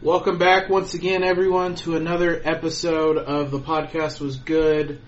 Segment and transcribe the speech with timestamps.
[0.00, 5.00] Welcome back once again, everyone, to another episode of The Podcast Was Good,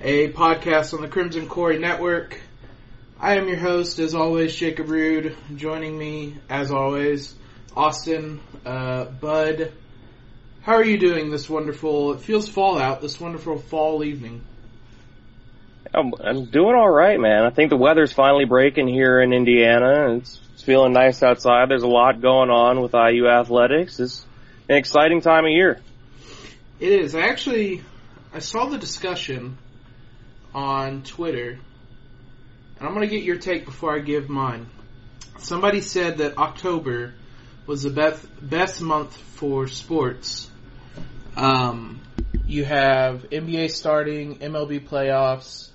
[0.00, 2.40] a podcast on the Crimson Quarry Network.
[3.18, 5.36] I am your host, as always, Jacob Rude.
[5.56, 7.34] Joining me, as always,
[7.76, 9.72] Auston, uh, Bud.
[10.60, 14.42] How are you doing this wonderful, it feels fall out, this wonderful fall evening?
[15.92, 17.44] I'm, I'm doing all right, man.
[17.44, 20.14] I think the weather's finally breaking here in Indiana.
[20.14, 21.68] It's, it's feeling nice outside.
[21.68, 23.98] There's a lot going on with IU athletics.
[23.98, 24.24] It's
[24.68, 25.80] an exciting time of year.
[26.78, 27.14] It is.
[27.14, 27.82] I actually,
[28.32, 29.58] I saw the discussion
[30.54, 31.58] on Twitter,
[32.78, 34.66] and I'm going to get your take before I give mine.
[35.38, 37.14] Somebody said that October
[37.66, 40.50] was the best best month for sports.
[41.36, 42.00] Um,
[42.46, 45.68] you have NBA starting, MLB playoffs,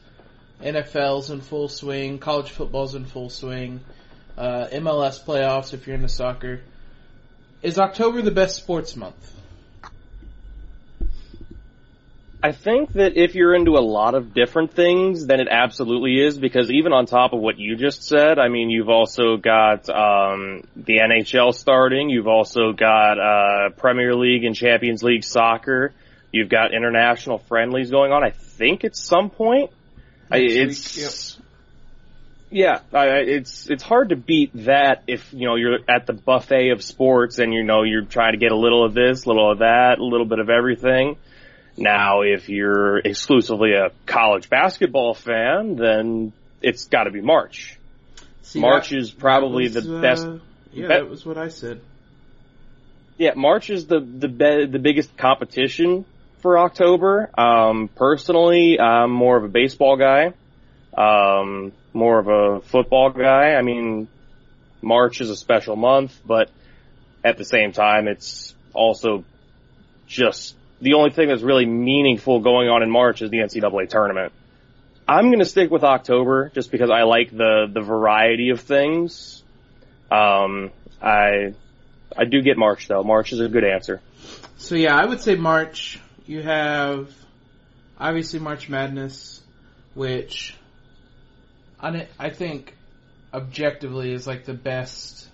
[0.61, 3.81] NFL's in full swing, college football's in full swing,
[4.37, 6.61] uh, MLS playoffs if you're into soccer.
[7.63, 9.15] Is October the best sports month?
[12.45, 16.37] I think that if you're into a lot of different things, then it absolutely is
[16.37, 20.63] because even on top of what you just said, I mean, you've also got um,
[20.75, 25.93] the NHL starting, you've also got uh, Premier League and Champions League soccer,
[26.33, 28.25] you've got international friendlies going on.
[28.25, 29.71] I think at some point,
[30.29, 31.42] I, it's Yep.
[32.53, 36.83] Yeah, it's it's hard to beat that if you know you're at the buffet of
[36.83, 39.59] sports and you know you're trying to get a little of this, a little of
[39.59, 41.17] that, a little bit of everything.
[41.75, 46.31] Now, if you're exclusively a college basketball fan, then
[46.61, 47.79] it's got to be March.
[48.43, 50.27] See, March that- is probably was, the uh, best.
[50.71, 51.81] Yeah, bet- that was what I said.
[53.17, 56.05] Yeah, March is the the be- the biggest competition
[56.41, 57.31] for October.
[57.35, 60.33] Um, personally, I'm more of a baseball guy,
[60.97, 63.53] um, more of a football guy.
[63.53, 64.07] I mean,
[64.81, 66.49] March is a special month, but
[67.23, 69.23] at the same time, it's also
[70.07, 74.33] just the only thing that's really meaningful going on in March is the NCAA tournament.
[75.07, 79.43] I'm going to stick with October just because I like the the variety of things.
[80.11, 80.71] Um,
[81.01, 81.53] I
[82.17, 83.03] I do get March though.
[83.03, 84.01] March is a good answer.
[84.57, 85.99] So yeah, I would say March.
[86.25, 87.09] You have
[87.99, 89.41] obviously March Madness,
[89.93, 90.55] which
[91.83, 92.75] I I think
[93.33, 95.27] objectively is like the best.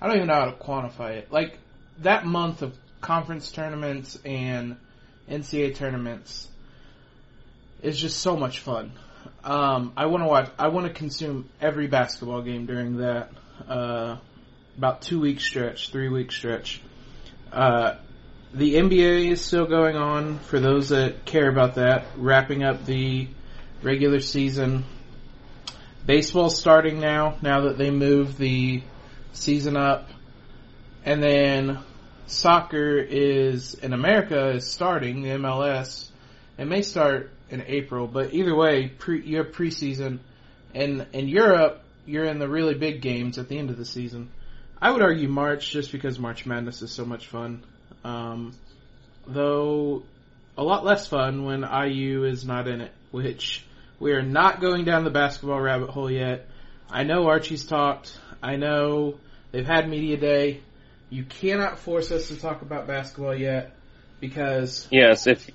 [0.00, 1.32] I don't even know how to quantify it.
[1.32, 1.58] Like
[2.00, 4.76] that month of conference tournaments and
[5.30, 6.48] NCAA tournaments
[7.82, 8.92] is just so much fun.
[9.44, 10.50] Um, I want to watch.
[10.58, 13.30] I want to consume every basketball game during that
[13.68, 14.16] uh,
[14.76, 16.82] about two week stretch, three week stretch.
[17.52, 17.96] Uh,
[18.54, 23.28] the NBA is still going on for those that care about that, wrapping up the
[23.82, 24.84] regular season.
[26.04, 28.82] Baseball's starting now, now that they moved the
[29.32, 30.08] season up.
[31.04, 31.78] And then
[32.26, 36.08] soccer is, in America, is starting, the MLS.
[36.58, 40.18] It may start in April, but either way, pre, you have preseason.
[40.74, 44.30] And in Europe, you're in the really big games at the end of the season.
[44.80, 47.62] I would argue March just because March Madness is so much fun.
[48.04, 48.52] Um,
[49.26, 50.02] though
[50.56, 53.64] a lot less fun when IU is not in it, which
[54.02, 56.48] we are not going down the basketball rabbit hole yet.
[56.90, 58.18] I know Archie's talked.
[58.42, 59.14] I know
[59.52, 60.60] they've had media day.
[61.08, 63.76] You cannot force us to talk about basketball yet
[64.18, 65.48] because Yes, if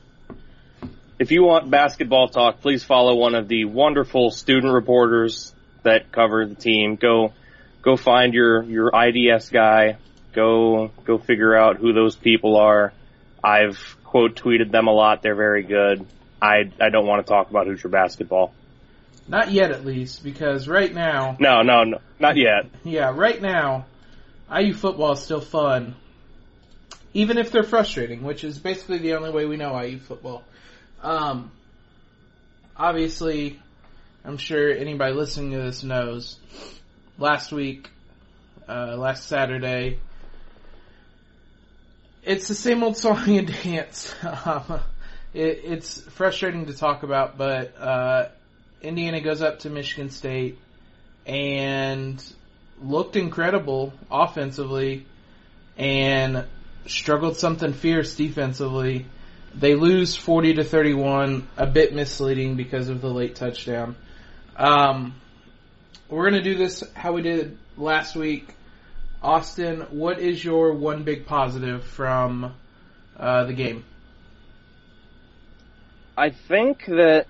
[1.20, 5.54] if you want basketball talk, please follow one of the wonderful student reporters
[5.84, 6.96] that cover the team.
[6.96, 7.34] Go
[7.82, 9.98] go find your your IDS guy.
[10.32, 12.94] Go go figure out who those people are.
[13.44, 15.22] I've quote tweeted them a lot.
[15.22, 16.08] They're very good.
[16.42, 18.54] I I don't want to talk about Hoosier basketball.
[19.28, 22.66] not yet at least because right now No, no, no, not yet.
[22.84, 23.86] Yeah, right now,
[24.56, 25.96] IU football is still fun.
[27.14, 30.44] Even if they're frustrating, which is basically the only way we know IU football.
[31.02, 31.52] Um,
[32.76, 33.60] obviously,
[34.24, 36.38] I'm sure anybody listening to this knows,
[37.18, 37.90] last week,
[38.70, 40.00] uh, last Saturday,
[42.24, 44.14] it's the same old song and dance.
[45.38, 48.30] It, it's frustrating to talk about, but, uh,
[48.82, 50.58] Indiana goes up to Michigan State
[51.28, 52.24] and
[52.82, 55.06] looked incredible offensively
[55.78, 56.46] and
[56.88, 59.06] struggled something fierce defensively.
[59.54, 63.96] They lose 40 to 31, a bit misleading because of the late touchdown.
[64.56, 65.14] Um,
[66.10, 68.56] we're going to do this how we did last week.
[69.24, 72.56] Auston, what is your one big positive from
[73.18, 73.84] uh, the game?
[76.18, 77.28] I think that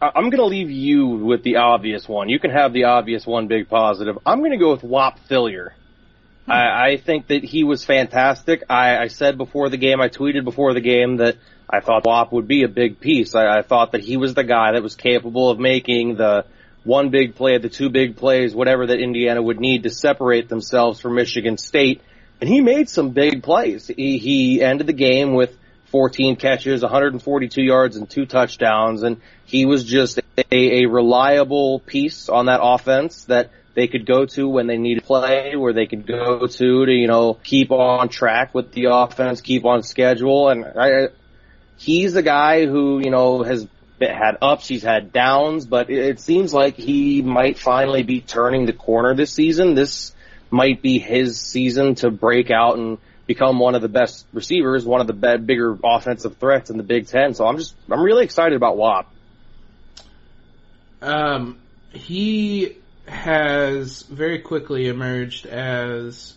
[0.00, 2.28] I'm going to leave you with the obvious one.
[2.28, 4.16] You can have the obvious one big positive.
[4.24, 5.70] I'm going to go with Whop Philyor.
[6.46, 6.52] Hmm.
[6.52, 8.62] I, I think that he was fantastic.
[8.70, 11.36] I, I said before the game, I tweeted before the game that
[11.68, 13.34] I thought Whop would be a big piece.
[13.34, 16.44] I, I thought that he was the guy that was capable of making the
[16.84, 21.00] one big play, the two big plays, whatever that Indiana would need to separate themselves
[21.00, 22.02] from Michigan State.
[22.40, 23.88] And he made some big plays.
[23.88, 25.56] He, he ended the game with
[25.90, 29.02] 14 catches, 142 yards, and two touchdowns.
[29.02, 34.26] And he was just a, a reliable piece on that offense that they could go
[34.26, 37.70] to when they need to play, where they could go to to, you know, keep
[37.70, 40.48] on track with the offense, keep on schedule.
[40.48, 41.08] And I,
[41.76, 43.68] he's a guy who, you know, has
[44.00, 48.72] had ups, he's had downs, but it seems like he might finally be turning the
[48.72, 49.74] corner this season.
[49.74, 50.12] This
[50.50, 55.00] might be his season to break out and become one of the best receivers, one
[55.00, 57.34] of the be- bigger offensive threats in the Big Ten.
[57.34, 59.12] So I'm just, I'm really excited about Whop.
[61.00, 61.58] Um,
[61.90, 66.34] he has very quickly emerged as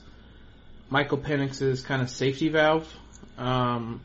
[0.89, 2.93] Michael Penix's kind of safety valve,
[3.37, 4.01] um,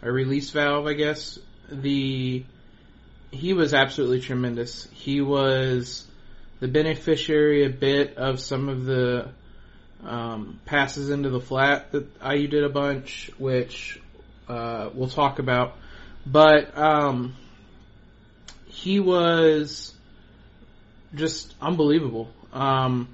[0.00, 1.38] a release valve, I guess.
[1.68, 2.44] The
[3.30, 4.88] he was absolutely tremendous.
[4.92, 6.06] He was
[6.60, 9.28] the beneficiary a bit of some of the
[10.04, 14.00] um, passes into the flat that IU did a bunch, which
[14.48, 15.74] uh, we'll talk about.
[16.26, 17.34] But um,
[18.66, 19.92] he was
[21.14, 22.28] just unbelievable.
[22.52, 23.08] Um,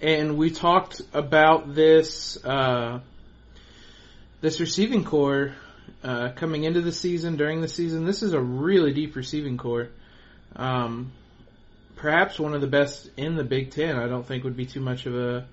[0.00, 3.00] and we talked about this uh,
[4.40, 5.54] this receiving core
[6.02, 8.04] uh, coming into the season, during the season.
[8.04, 9.88] This is a really deep receiving core.
[10.54, 11.12] Um,
[11.96, 13.96] perhaps one of the best in the Big Ten.
[13.96, 15.46] I don't think would be too much of a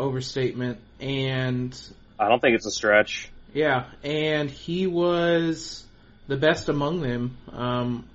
[0.00, 0.78] overstatement.
[0.98, 1.78] And
[2.18, 3.30] I don't think it's a stretch.
[3.52, 5.84] Yeah, and he was
[6.28, 8.08] the best among them um,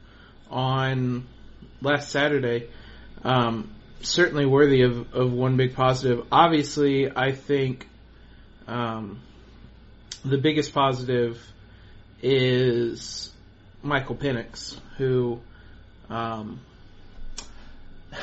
[0.49, 1.27] on
[1.81, 2.69] last Saturday.
[3.23, 6.25] Um, certainly worthy of, of one big positive.
[6.31, 7.87] Obviously, I think
[8.67, 9.21] um,
[10.23, 11.41] the biggest positive
[12.21, 13.31] is
[13.83, 15.41] Michael Penix, who
[16.09, 16.59] um,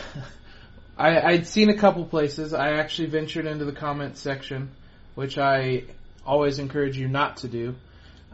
[0.96, 2.52] I, I'd seen a couple places.
[2.52, 4.70] I actually ventured into the comments section,
[5.14, 5.84] which I
[6.24, 7.74] always encourage you not to do.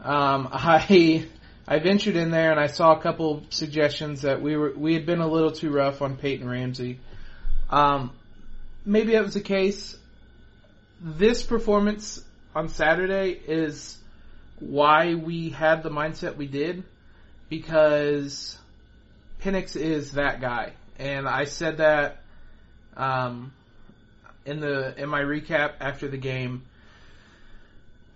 [0.03, 1.27] Um, I
[1.67, 5.05] I ventured in there and I saw a couple suggestions that we were we had
[5.05, 6.99] been a little too rough on Peyton Ramsey.
[7.69, 8.11] Um,
[8.85, 9.95] maybe that was the case.
[11.01, 12.23] This performance
[12.55, 13.97] on Saturday is
[14.59, 16.83] why we had the mindset we did
[17.49, 18.57] because
[19.41, 22.18] Penix is that guy, and I said that
[22.99, 23.53] um,
[24.45, 26.63] in the in my recap after the game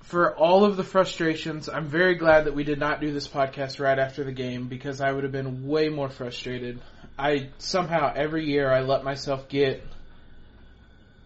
[0.04, 3.80] for all of the frustrations, I'm very glad that we did not do this podcast
[3.80, 6.82] right after the game because I would have been way more frustrated.
[7.18, 9.84] I somehow every year I let myself get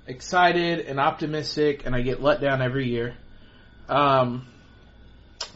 [0.06, 3.15] excited and optimistic and I get let down every year.
[3.89, 4.48] Um,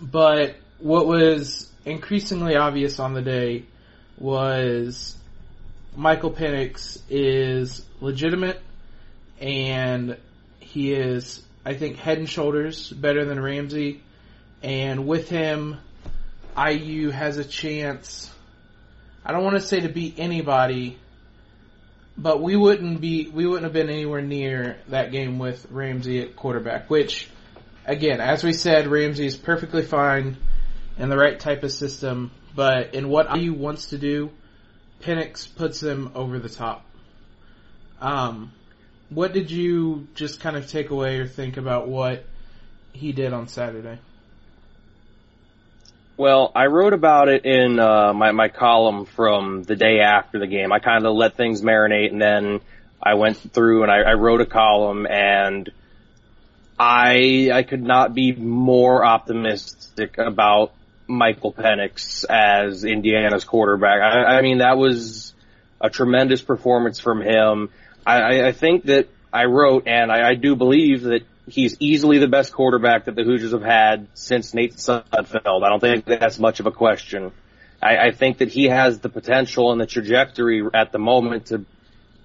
[0.02, 3.66] but what was increasingly obvious on the day
[4.18, 5.16] was
[5.96, 8.62] Michael Penix is legitimate
[9.40, 10.18] and
[10.60, 14.02] he is I think head and shoulders better than Ramsey.
[14.64, 15.78] And with him,
[16.58, 18.32] IU has a chance.
[19.24, 20.98] I don't want to say to beat anybody,
[22.18, 26.36] but we wouldn't be we wouldn't have been anywhere near that game with Ramsey at
[26.36, 26.90] quarterback.
[26.90, 27.30] Which,
[27.86, 30.38] again, as we said, Ramsey is perfectly fine
[30.98, 34.32] in the right type of system, but in what IU wants to do,
[35.02, 36.86] Penix puts them over the top.
[38.00, 38.52] Um,
[39.10, 42.26] what did you just kind of take away or think about what
[42.94, 44.00] he did on Saturday?
[46.18, 50.48] Well, I wrote about it in uh, my my column from the day after the
[50.48, 50.72] game.
[50.72, 52.62] I kind of let things marinate, and then
[53.02, 55.70] I went through and I, I wrote a column, and
[56.78, 60.74] I I could not be more optimistic about
[61.12, 64.02] Michael Penix as Indiana's quarterback.
[64.02, 65.34] I, I mean, that was
[65.80, 67.70] a tremendous performance from him.
[68.06, 72.28] I, I think that I wrote, and I, I do believe that he's easily the
[72.28, 75.64] best quarterback that the Hoosiers have had since Nate Sudfeld.
[75.64, 77.32] I don't think that's much of a question.
[77.82, 81.66] I, I think that he has the potential and the trajectory at the moment to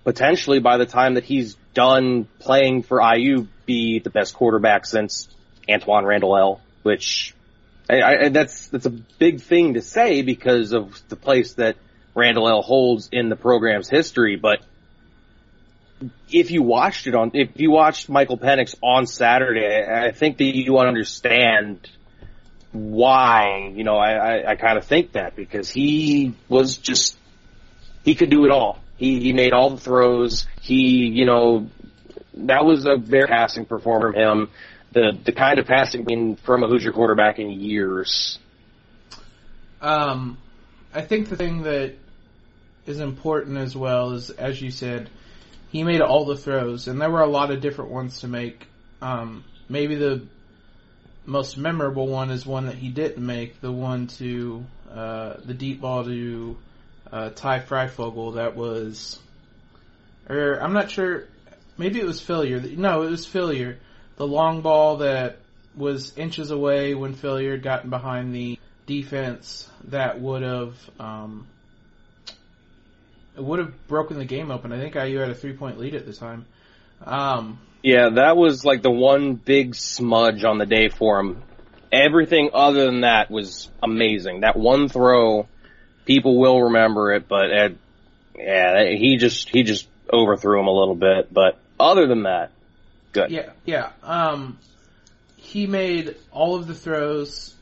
[0.04, 5.28] potentially, by the time that he's done playing for IU, be the best quarterback since
[5.68, 7.34] Antwaan Randle El, which
[7.88, 11.76] I, I, that's that's a big thing to say because of the place that
[12.14, 14.60] Randle El holds in the program's history, but
[16.30, 20.44] if you watched it on, if you watched Michael Penix on Saturday, I think that
[20.44, 21.88] you understand
[22.72, 27.18] why, you know, I, I, I kind of think that because he was just,
[28.04, 28.80] he could do it all.
[28.96, 30.46] He, he made all the throws.
[30.60, 31.68] He, you know,
[32.34, 34.50] that was a very passing performance from him.
[34.96, 38.38] The the kind of passing in from a Hoosier quarterback in years.
[39.82, 40.38] Um,
[40.94, 41.96] I think the thing that
[42.86, 45.10] is important as well is, as you said,
[45.70, 48.66] he made all the throws, and there were a lot of different ones to make.
[49.02, 50.26] Um, maybe the
[51.26, 55.82] most memorable one is one that he didn't make, the one to uh, the deep
[55.82, 56.56] ball to
[57.12, 58.36] uh, Ty Fryfogle.
[58.36, 59.18] That was,
[60.26, 61.24] or I'm not sure.
[61.76, 62.78] Maybe it was Philyor.
[62.78, 63.76] No, it was Philyor.
[64.16, 65.38] The long ball that
[65.76, 71.46] was inches away when Philyor had gotten behind the defense that would have um,
[73.36, 74.72] it would have broken the game open.
[74.72, 76.46] I think IU had a three point lead at the time.
[77.04, 81.42] Um, yeah, that was like the one big smudge on the day for him.
[81.92, 84.40] Everything other than that was amazing.
[84.40, 85.46] That one throw,
[86.04, 87.76] people will remember it, but it,
[88.34, 91.32] yeah, he just he just overthrew him a little bit.
[91.32, 92.50] But other than that,
[93.16, 93.30] good.
[93.30, 93.90] Yeah, yeah.
[94.02, 94.58] Um,
[95.36, 97.54] he made all of the throws.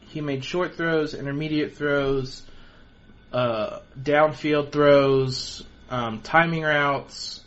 [0.00, 2.42] He made short throws, intermediate throws,
[3.32, 7.40] uh, downfield throws, um, timing routes,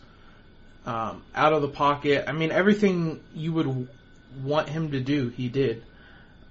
[0.85, 2.25] um, out of the pocket.
[2.27, 3.87] I mean, everything you would
[4.43, 5.83] want him to do, he did.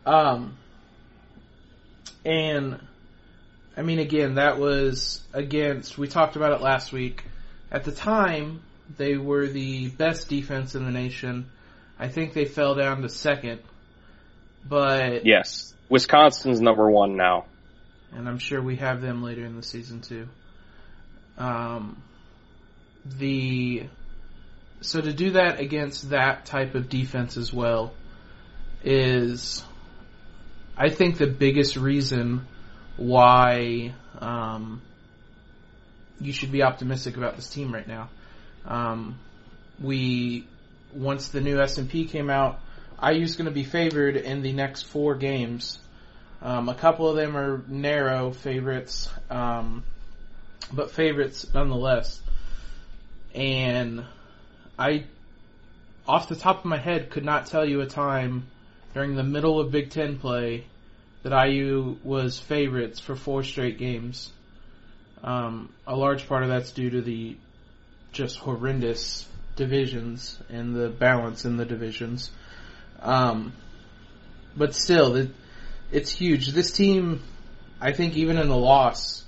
[0.07, 0.57] Um,
[2.25, 2.79] and
[3.77, 5.99] I mean, again, that was against.
[5.99, 7.25] We talked about it last week.
[7.73, 8.63] At the time,
[8.97, 11.51] they were the best defense in the nation.
[11.99, 13.61] I think they fell down to second,
[14.69, 17.47] but yes, Wisconsin's number one now,
[18.13, 20.29] and I'm sure we have them later in the season too.
[21.39, 22.03] Um,
[23.05, 23.89] the
[24.81, 27.95] so to do that against that type of defense as well
[28.85, 29.65] is,
[30.77, 32.47] I think, the biggest reason
[32.97, 34.83] why um,
[36.21, 38.11] you should be optimistic about this team right now.
[38.67, 39.19] Um,
[39.81, 40.47] we
[40.95, 42.61] once the new S and P came out,
[43.03, 45.79] IU's going to be favored in the next four games.
[46.41, 49.83] Um, a couple of them are narrow favorites, um,
[50.73, 52.21] but favorites nonetheless.
[53.35, 54.05] And
[54.79, 55.05] I,
[56.07, 58.47] off the top of my head, could not tell you a time
[58.93, 60.67] during the middle of Big Ten play
[61.23, 64.31] that IU was favorites for four straight games.
[65.23, 67.37] Um, a large part of that's due to the
[68.15, 72.31] just horrendous divisions and the balance in the divisions.
[73.01, 73.53] Um,
[74.57, 75.31] but still, it,
[75.93, 76.49] it's huge.
[76.49, 77.23] This team,
[77.81, 79.25] I think, even in the loss,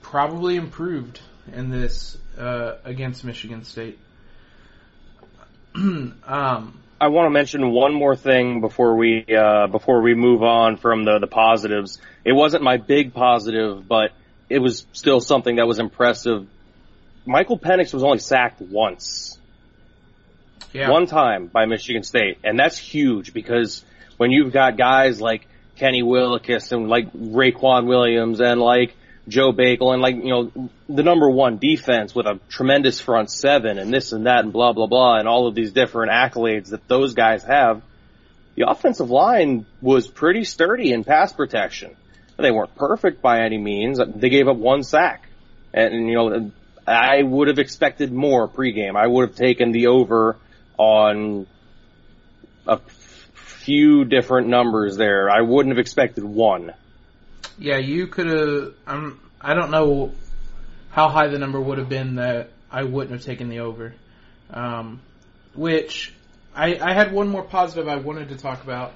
[0.00, 1.20] probably improved
[1.52, 3.98] in this uh, against Michigan State.
[5.74, 10.76] um, I want to mention one more thing before we uh, before we move on
[10.76, 12.00] from the the positives.
[12.24, 14.12] It wasn't my big positive, but
[14.48, 16.46] it was still something that was impressive.
[17.24, 19.38] Michael Penix was only sacked once.
[20.72, 20.90] Yeah.
[20.90, 23.84] One time by Michigan State, and that's huge because
[24.16, 28.94] when you've got guys like Kenny Willekes and like Raequan Williams and like
[29.28, 33.78] Joe Bakal and like, you know, the number one defense with a tremendous front seven
[33.78, 36.88] and this and that and blah, blah, blah and all of these different accolades that
[36.88, 37.82] those guys have.
[38.54, 41.96] The offensive line was pretty sturdy in pass protection.
[42.36, 43.98] They weren't perfect by any means.
[43.98, 45.28] They gave up one sack.
[45.72, 46.50] And, you know,
[46.86, 48.96] I would have expected more pregame.
[48.96, 50.36] I would have taken the over
[50.76, 51.46] on
[52.66, 52.78] a
[53.34, 55.30] few different numbers there.
[55.30, 56.72] I wouldn't have expected one.
[57.58, 58.74] Yeah, you could have.
[58.86, 59.20] I'm.
[59.40, 60.12] I don't know
[60.90, 63.94] how high the number would have been that I wouldn't have taken the over.
[64.50, 65.00] Um,
[65.54, 66.12] which
[66.54, 68.92] I, I had one more positive I wanted to talk about,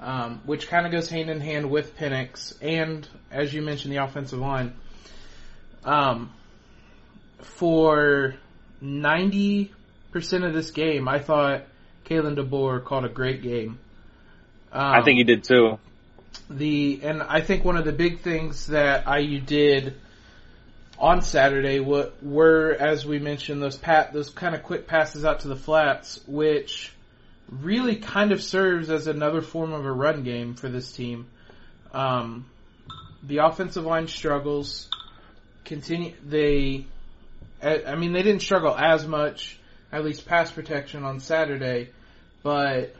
[0.00, 4.02] um, which kind of goes hand in hand with Penix and, as you mentioned, the
[4.02, 4.74] offensive line.
[5.84, 6.32] Um,
[7.40, 8.34] for
[8.80, 9.72] ninety
[10.12, 11.64] percent of this game, I thought
[12.06, 13.78] Kalen DeBoer called a great game.
[14.72, 15.78] Um, I think he did too
[16.50, 19.94] the and I think one of the big things that IU did
[20.98, 25.40] on Saturday what were as we mentioned those pat those kind of quick passes out
[25.40, 26.92] to the flats, which
[27.50, 31.26] really kind of serves as another form of a run game for this team.
[31.92, 32.46] Um,
[33.22, 34.88] the offensive line struggles.
[35.64, 36.86] Continue they.
[37.62, 39.58] I mean, they didn't struggle as much,
[39.92, 41.90] at least pass protection on Saturday,
[42.42, 42.94] but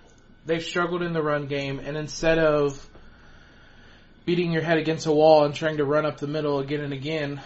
[0.47, 1.79] they've struggled in the run game.
[1.79, 2.85] And instead of
[4.29, 6.93] beating your head against a wall and trying to run up the middle again and
[6.93, 7.41] again.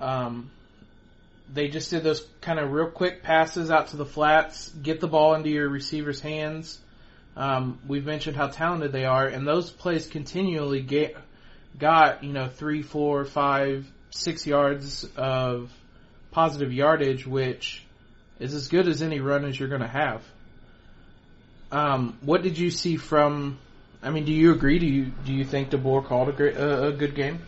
[0.00, 0.48] Um,
[1.52, 5.08] they just did those kind of real quick passes out to the flats, get the
[5.08, 6.78] ball into your receiver's hands.
[7.36, 11.16] Um, we've mentioned how talented they are, and those plays continually get
[11.76, 15.68] got you know three, four, five, six yards of
[16.30, 17.84] positive yardage, which
[18.38, 20.22] is as good as any run as you're going to have.
[21.72, 23.58] Um, what did you see from?
[24.02, 24.78] I mean, do you agree?
[24.78, 27.40] Do you do you think DeBoer called a great uh, a good game?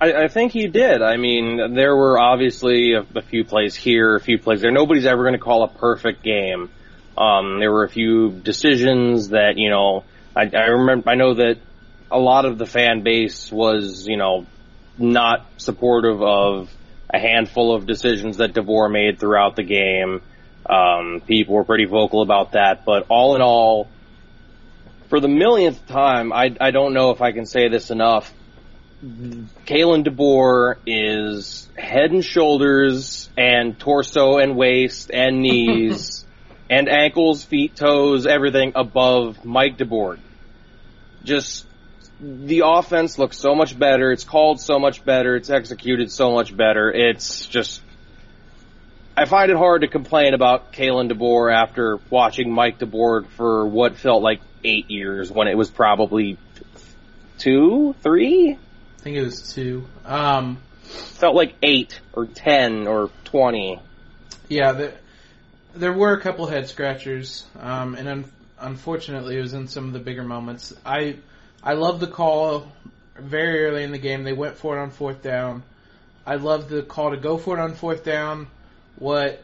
[0.00, 1.02] I, I think he did.
[1.02, 4.70] I mean, there were obviously a, a few plays here, a few plays there.
[4.70, 6.70] Nobody's ever going to call a perfect game.
[7.16, 10.04] Um, there were a few decisions that you know.
[10.36, 11.10] I, I remember.
[11.10, 11.58] I know that
[12.10, 14.46] a lot of the fan base was, you know,
[14.96, 16.70] not supportive of
[17.12, 20.20] a handful of decisions that DeBoer made throughout the game.
[20.68, 23.88] Um, people were pretty vocal about that, but all in all,
[25.08, 28.32] for the millionth time, I, I don't know if I can say this enough.
[29.02, 36.26] Kalen DeBoer is head and shoulders and torso and waist and knees
[36.68, 40.18] and ankles, feet, toes, everything above Mike DeBord.
[41.24, 41.66] Just
[42.20, 44.10] the offense looks so much better.
[44.10, 45.36] It's called so much better.
[45.36, 46.90] It's executed so much better.
[46.90, 47.80] It's just,
[49.16, 53.96] I find it hard to complain about Kalen DeBoer after watching Mike DeBord for what
[53.96, 56.38] felt like eight years when it was probably
[57.38, 58.52] two, three.
[58.52, 59.86] I think it was two.
[60.04, 63.80] Um, felt like eight or ten or twenty.
[64.48, 64.94] Yeah, there,
[65.74, 69.92] there were a couple head scratchers, um, and un- unfortunately, it was in some of
[69.92, 70.74] the bigger moments.
[70.84, 71.16] I
[71.62, 72.70] I love the call
[73.16, 74.24] very early in the game.
[74.24, 75.62] They went for it on fourth down.
[76.24, 78.48] I love the call to go for it on fourth down.
[78.96, 79.42] What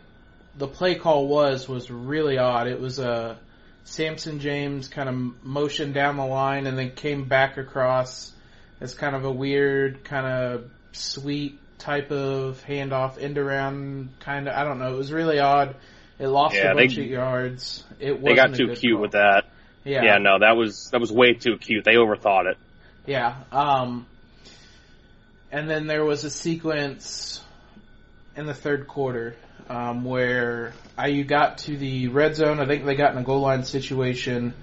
[0.56, 2.66] the play call was was really odd.
[2.66, 3.38] It was a
[3.84, 8.32] Samson James kind of motion down the line and then came back across.
[8.80, 14.54] It's kind of a weird, kind of sweet type of handoff, end around kind of.
[14.54, 14.92] I don't know.
[14.94, 15.76] It was really odd.
[16.18, 17.84] It lost yeah, a bunch they, of yards.
[17.98, 19.02] It they got too cute call.
[19.02, 19.43] with that.
[19.84, 20.02] Yeah.
[20.02, 21.84] Yeah, no, that was that was way too cute.
[21.84, 22.58] They overthought it.
[23.06, 23.36] Yeah.
[23.52, 24.06] Um
[25.52, 27.40] and then there was a sequence
[28.36, 29.36] in the third quarter
[29.68, 30.72] um, where
[31.02, 32.60] IU got to the red zone.
[32.60, 34.54] I think they got in a goal line situation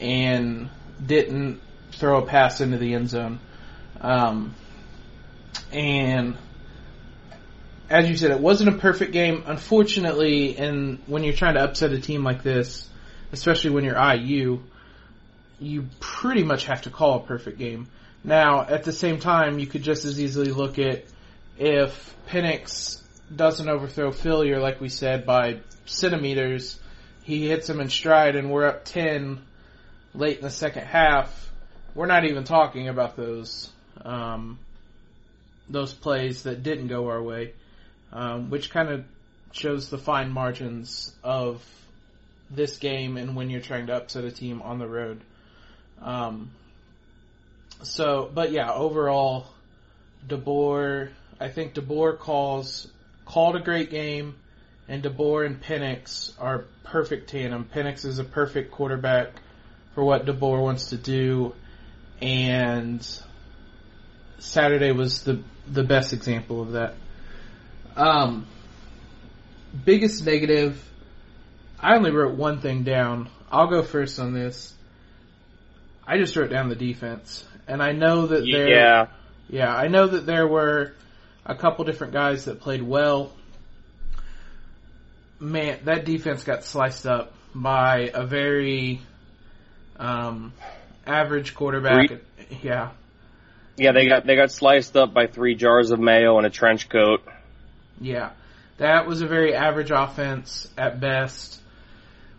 [0.00, 0.70] and
[1.04, 1.60] didn't
[1.92, 3.40] throw a pass into the end zone.
[4.00, 4.54] Um,
[5.72, 6.36] and
[7.88, 9.42] as you said, it wasn't a perfect game.
[9.46, 12.88] Unfortunately, and when you're trying to upset a team like this,
[13.32, 14.60] especially when you're IU,
[15.58, 17.88] you pretty much have to call a perfect game.
[18.24, 21.04] Now, at the same time, you could just as easily look at
[21.58, 23.02] if Penix
[23.34, 26.78] doesn't overthrow Philyor, like we said, by centimeters,
[27.22, 29.40] he hits him in stride and we're up 10
[30.14, 31.50] late in the second half.
[31.94, 33.70] We're not even talking about those,
[34.04, 34.58] um,
[35.68, 37.52] those plays that didn't go our way,
[38.12, 39.04] um, which kind of
[39.52, 41.64] shows the fine margins of
[42.50, 45.20] this game and when you're trying to upset a team on the road.
[46.02, 46.50] Um,
[47.82, 49.46] so, but yeah, overall,
[50.26, 52.88] DeBoer, I think DeBoer calls,
[53.24, 54.36] called a great game,
[54.88, 57.68] and DeBoer and Penix are perfect tandem.
[57.72, 59.28] Penix is a perfect quarterback
[59.94, 61.54] for what DeBoer wants to do,
[62.20, 63.06] and
[64.38, 66.94] Saturday was the the best example of that.
[67.96, 68.46] Um,
[69.84, 70.82] biggest negative
[71.82, 73.28] I only wrote one thing down.
[73.50, 74.74] I'll go first on this.
[76.06, 78.68] I just wrote down the defense, and I know that there.
[78.68, 79.06] Yeah.
[79.48, 80.92] Yeah, I know that there were
[81.44, 83.32] a couple different guys that played well.
[85.40, 89.00] Man, that defense got sliced up by a very
[89.98, 90.52] um,
[91.06, 92.08] average quarterback.
[92.08, 92.18] Three.
[92.62, 92.90] Yeah.
[93.76, 96.88] Yeah, they got they got sliced up by three jars of mayo and a trench
[96.88, 97.22] coat.
[98.00, 98.30] Yeah,
[98.76, 101.59] that was a very average offense at best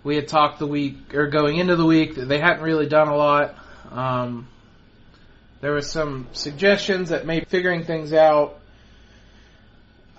[0.04, 3.08] we had talked the week or going into the week that they hadn't really done
[3.08, 3.56] a lot.
[3.92, 4.48] Um,
[5.62, 8.60] there was some suggestions that maybe figuring things out.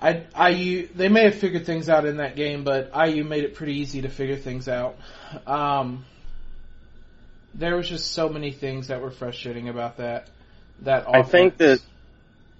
[0.00, 3.54] I, IU, they may have figured things out in that game, but IU made it
[3.54, 4.96] pretty easy to figure things out.
[5.46, 6.04] Um,
[7.54, 10.28] there was just so many things that were frustrating about that.
[10.80, 11.14] That offense.
[11.14, 11.80] I think that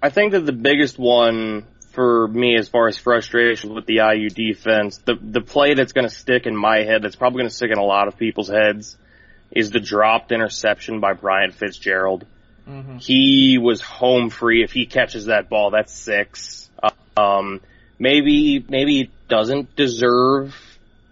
[0.01, 4.29] I think that the biggest one for me as far as frustration with the IU
[4.29, 4.97] defense.
[4.97, 7.71] The the play that's going to stick in my head, that's probably going to stick
[7.71, 8.97] in a lot of people's heads,
[9.51, 12.25] is the dropped interception by Bryant Fitzgerald.
[12.67, 12.97] Mm-hmm.
[12.97, 14.63] He was home free.
[14.63, 16.69] If he catches that ball, that's six.
[17.15, 17.61] Um,
[17.99, 20.55] maybe maybe he doesn't deserve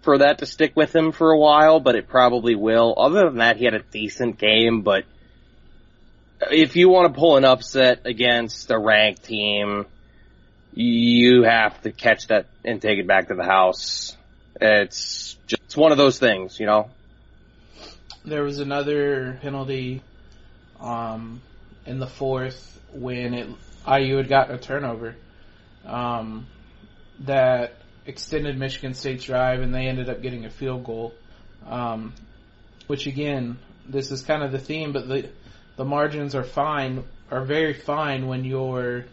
[0.02, 2.94] for that to stick with him for a while, but it probably will.
[2.96, 5.04] Other than that, he had a decent game, but
[6.50, 9.86] if you want to pull an upset against a ranked team,
[10.74, 14.16] you have to catch that and take it back to the house.
[14.60, 16.90] It's just it's one of those things, you know.
[18.24, 20.02] There was another penalty
[20.80, 21.40] um,
[21.86, 23.48] in the fourth when it
[23.86, 25.16] IU had gotten a turnover
[25.84, 26.46] um,
[27.20, 27.74] that
[28.06, 31.14] extended Michigan State's drive, and they ended up getting a field goal.
[31.66, 32.14] Um,
[32.86, 33.58] which again,
[33.88, 35.28] this is kind of the theme, but the
[35.76, 39.06] the margins are fine, are very fine when you're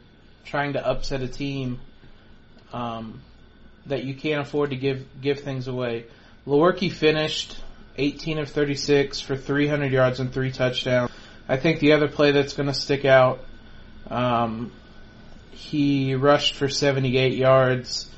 [0.46, 1.80] trying to upset a team
[2.74, 3.22] um,
[3.86, 6.06] that you can't afford to give give things away.
[6.46, 7.58] Lewerke finished
[7.98, 11.12] 18 of 36 for 300 yards and three touchdowns.
[11.48, 13.44] I think the other play that's going to stick out,
[14.10, 14.72] um,
[15.52, 18.10] he rushed for 78 yards,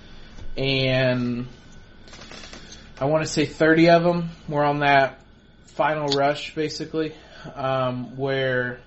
[0.58, 1.48] and
[3.00, 5.20] I want to say 30 of them were on that
[5.66, 7.16] final rush, basically,
[7.56, 8.80] um, where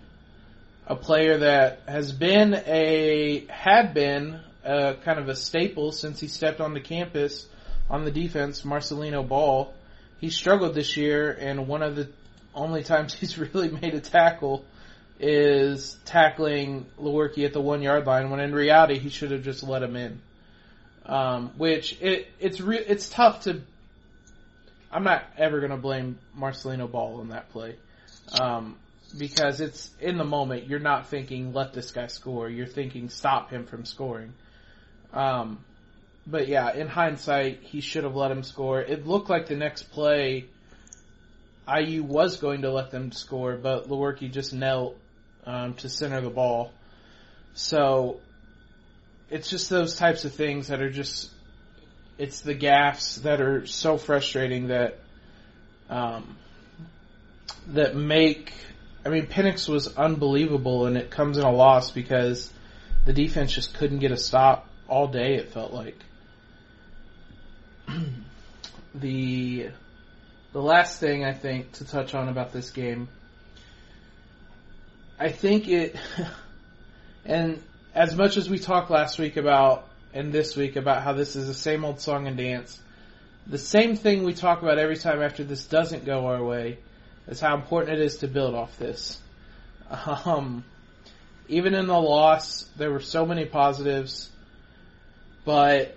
[0.86, 6.28] a player that has been a had been a, kind of a staple since he
[6.28, 7.46] stepped on the campus
[7.88, 9.72] on the defense, Marcelino Ball.
[10.18, 12.08] He struggled this year, and one of the
[12.54, 14.64] only times he's really made a tackle
[15.20, 18.30] is tackling Lewerke at the one yard line.
[18.30, 20.20] When in reality, he should have just let him in.
[21.06, 23.60] Um, which it it's re- it's tough to.
[24.90, 27.76] I'm not ever going to blame Marcelino Ball on that play.
[28.40, 28.76] Um,
[29.16, 32.48] because it's in the moment you're not thinking let this guy score.
[32.48, 34.34] You're thinking stop him from scoring.
[35.12, 35.64] Um,
[36.26, 38.80] but yeah in hindsight he should have let him score.
[38.80, 40.46] It looked like the next play
[41.68, 44.96] IU was going to let them score but Lewerke just knelt
[45.46, 46.72] um, to center the ball.
[47.54, 48.20] So
[49.30, 51.30] it's just those types of things that are just
[52.18, 54.98] it's the gaffes that are so frustrating that
[55.90, 56.36] um,
[57.68, 58.52] that make
[59.04, 62.50] I mean, Penix was unbelievable, and it comes in a loss because
[63.04, 65.34] the defense just couldn't get a stop all day.
[65.34, 65.98] It felt like
[68.94, 69.68] the
[70.52, 73.08] the last thing I think to touch on about this game.
[75.18, 75.96] I think it,
[77.24, 77.62] and
[77.94, 81.46] as much as we talked last week about and this week about how this is
[81.46, 82.80] the same old song and dance,
[83.46, 86.78] the same thing we talk about every time after this doesn't go our way
[87.28, 89.20] is how important it is to build off this.
[90.24, 90.64] Um,
[91.46, 94.30] even in the loss, there were so many positives,
[95.44, 95.96] but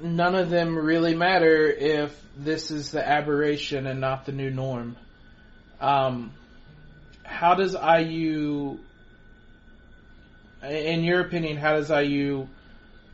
[0.00, 4.96] none of them really matter if this is the aberration and not the new norm.
[5.80, 6.32] Um,
[7.24, 8.78] how does IU,
[10.62, 12.46] in your opinion, how does IU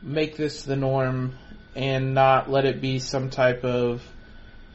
[0.01, 1.35] make this the norm
[1.75, 4.03] and not let it be some type of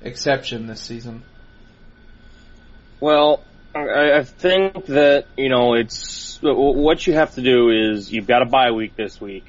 [0.02, 1.22] exception this season?
[3.00, 3.42] Well,
[3.74, 8.44] I think that, you know, it's, what you have to do is you've got a
[8.44, 9.46] bye week this week.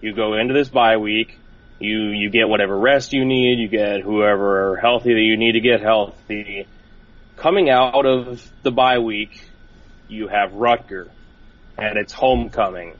[0.00, 1.36] You go into this bye week,
[1.80, 5.60] you, you get whatever rest you need, you get whoever healthy that you need to
[5.60, 6.68] get healthy.
[7.36, 9.44] Coming out of the bye week,
[10.06, 11.08] you have Rutger,
[11.76, 12.94] and it's homecoming.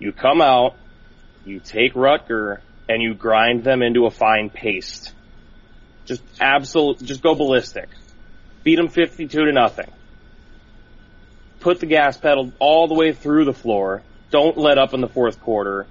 [0.00, 0.74] You come out,
[1.44, 2.58] you take Rutger,
[2.88, 5.12] and you grind them into a fine paste.
[6.04, 7.88] Just absolute, just go ballistic
[8.68, 9.90] beat them 52 to nothing.
[11.60, 14.02] Put the gas pedal all the way through the floor.
[14.30, 15.86] Don't let up in the fourth quarter.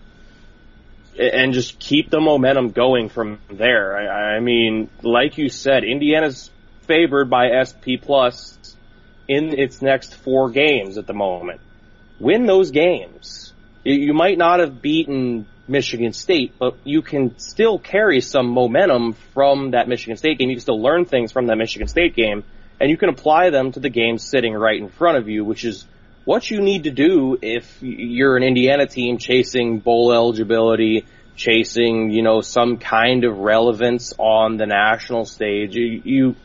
[1.18, 3.98] And just keep the momentum going from there.
[3.98, 8.60] I, I mean, like you said, Indiana's favored by SP plus
[9.28, 11.62] in its next four games at the moment.
[12.20, 13.54] Win those games.
[13.84, 19.72] You might not have beaten Michigan State, but you can still carry some momentum from
[19.72, 20.50] that Michigan State game.
[20.50, 22.44] You can still learn things from that Michigan State game
[22.80, 25.66] and you can apply them to the game sitting right in front of you, which
[25.66, 25.86] is
[26.26, 32.22] what you need to do if you're an Indiana team chasing bowl eligibility, chasing, you
[32.22, 35.76] know, some kind of relevance on the national stage.
[35.76, 36.36] You, you,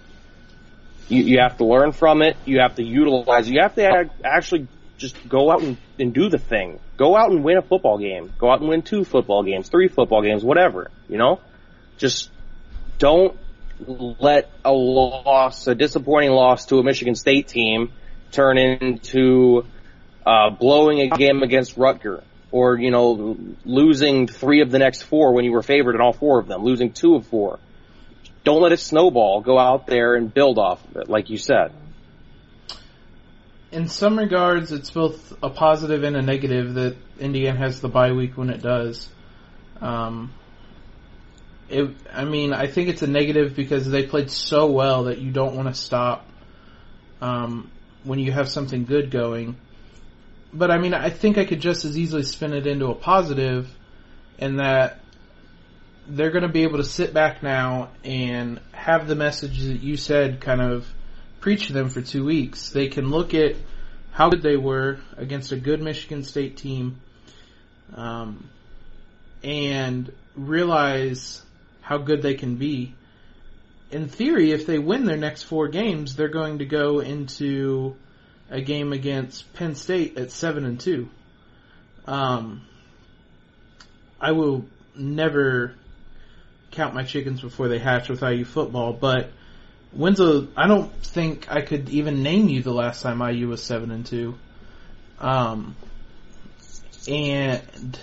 [1.09, 2.37] you have to learn from it.
[2.45, 3.51] You have to utilize.
[3.51, 4.68] You have to actually
[4.99, 6.79] just go out and, and do the thing.
[6.97, 8.33] Go out and win a football game.
[8.38, 11.40] Go out and win two football games, three football games, whatever, you know?
[11.99, 12.31] Just
[12.99, 13.37] don't
[13.87, 17.92] let a loss, a disappointing loss to a Michigan State team
[18.31, 19.64] turn into
[20.27, 25.33] uh, blowing a game against Rutger or, you know, losing three of the next four
[25.33, 27.59] when you were favored in all four of them, losing two of four.
[28.45, 29.40] Don't let it snowball.
[29.40, 31.73] Go out there and build off of it, like you said.
[33.71, 38.12] In some regards, it's both a positive and a negative that Indiana has the bye
[38.12, 39.09] week when it does.
[39.81, 40.35] Um,
[41.73, 45.31] it, I mean, I think it's a negative because they played so well that you
[45.31, 46.27] don't want to stop
[47.21, 47.71] um,
[48.05, 49.57] when you have something good going.
[50.53, 53.71] But I mean, I think I could just as easily spin it into a positive
[54.39, 55.01] in that
[56.07, 59.97] they're going to be able to sit back now and have the message that you
[59.97, 60.87] said kind of
[61.41, 62.71] preach to them for two weeks.
[62.71, 63.57] They can look at
[64.11, 67.01] how good they were against a good Michigan State team.
[67.95, 68.51] Um,
[69.43, 71.43] and realize
[71.83, 72.95] how good they can be.
[73.90, 77.95] In theory, if they win their next four games, they're going to go into
[78.49, 81.11] a game against Penn State at seven and two.
[82.07, 82.62] Um,
[84.21, 84.64] I will
[84.97, 85.75] never
[86.71, 89.31] count my chickens before they hatch with IU football, but
[89.95, 90.49] a?
[90.57, 94.07] I don't think I could even name you the last time IU was seven and
[94.07, 94.35] two.
[95.18, 95.77] Um,
[97.09, 97.99] and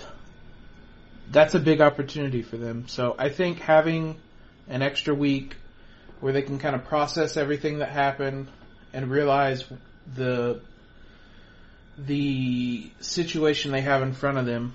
[1.30, 2.88] that's a big opportunity for them.
[2.88, 4.16] So I think having
[4.68, 5.56] an extra week
[6.20, 8.48] where they can kind of process everything that happened
[8.92, 9.64] and realize
[10.14, 10.60] the
[11.98, 14.74] the situation they have in front of them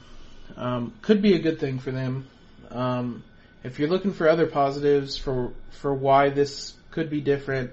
[0.58, 2.28] um, could be a good thing for them.
[2.70, 3.24] Um,
[3.64, 7.72] if you're looking for other positives for for why this could be different,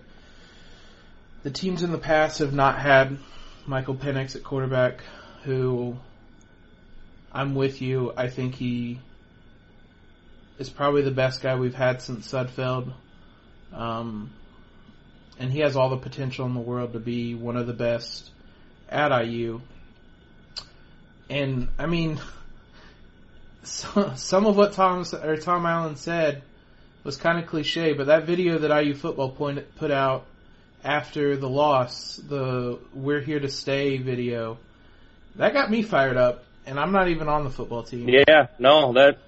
[1.42, 3.18] the teams in the past have not had
[3.66, 5.02] Michael Penix at quarterback,
[5.44, 5.96] who
[7.32, 8.12] I'm with you.
[8.16, 9.00] I think he
[10.58, 12.92] is probably the best guy we've had since Sudfeld.
[13.72, 14.30] Um,
[15.38, 18.30] and he has all the potential in the world to be one of the best
[18.88, 19.60] at IU.
[21.30, 22.20] And I mean,
[23.62, 26.42] so, some of what Tom or Tom Allen said
[27.02, 30.26] was kind of cliche, but that video that IU football point, put out
[30.84, 34.58] after the loss, the "We're Here to Stay" video,
[35.36, 36.44] that got me fired up.
[36.66, 38.08] And I'm not even on the football team.
[38.08, 39.18] Yeah, no, that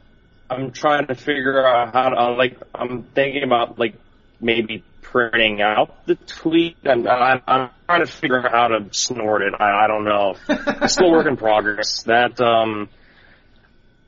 [0.48, 2.58] I'm trying to figure out how to like.
[2.74, 3.94] I'm thinking about like
[4.40, 6.76] maybe printing out the tweet.
[6.84, 9.54] I'm, I'm, I'm trying to figure out how to snort it.
[9.58, 10.34] I, I don't know.
[10.82, 12.02] It's still work in progress.
[12.02, 12.88] That um,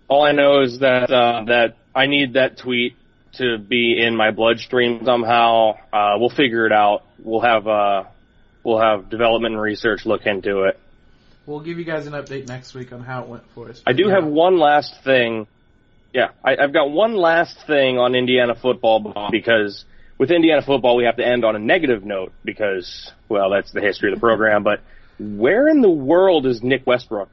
[0.09, 2.97] all I know is that uh, that I need that tweet
[3.35, 5.75] to be in my bloodstream somehow.
[5.93, 7.05] Uh, we'll figure it out.
[7.19, 8.05] We'll have uh,
[8.63, 10.79] we'll have development and research look into it.
[11.47, 13.81] We'll give you guys an update next week on how it went for us.
[13.87, 14.17] I do yeah.
[14.17, 15.47] have one last thing.
[16.13, 19.85] Yeah, I, I've got one last thing on Indiana football because
[20.19, 23.81] with Indiana football we have to end on a negative note because well that's the
[23.81, 24.65] history of the program.
[24.65, 24.81] But
[25.21, 27.31] where in the world is Nick Westbrook?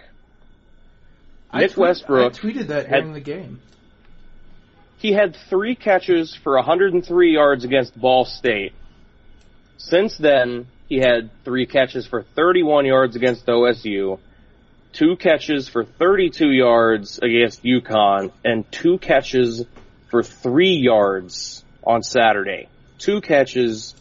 [1.53, 3.61] Nick tweet, Westbrook I tweeted that had- during the game.
[4.97, 8.71] He had three catches for 103 yards against Ball State.
[9.77, 14.19] Since then, he had three catches for 31 yards against OSU,
[14.91, 19.65] two catches for 32 yards against UConn, and two catches
[20.09, 22.67] for three yards on Saturday.
[22.99, 23.95] Two catches,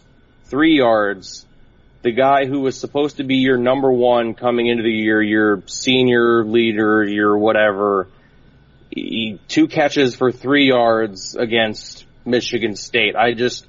[0.44, 1.46] three yards.
[2.02, 5.62] The guy who was supposed to be your number one coming into the year, your
[5.66, 8.08] senior leader, your whatever,
[8.90, 13.16] he, two catches for three yards against Michigan State.
[13.16, 13.66] I just,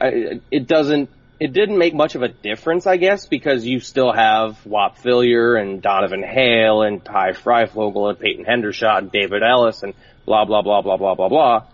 [0.00, 1.08] I, it doesn't,
[1.40, 5.60] it didn't make much of a difference, I guess, because you still have Whop Philyor
[5.60, 9.94] and Donovan Hale and Ty Fryfogle and Peyton Hendershot and David Ellis and
[10.26, 11.64] blah, blah, blah, blah, blah, blah, blah.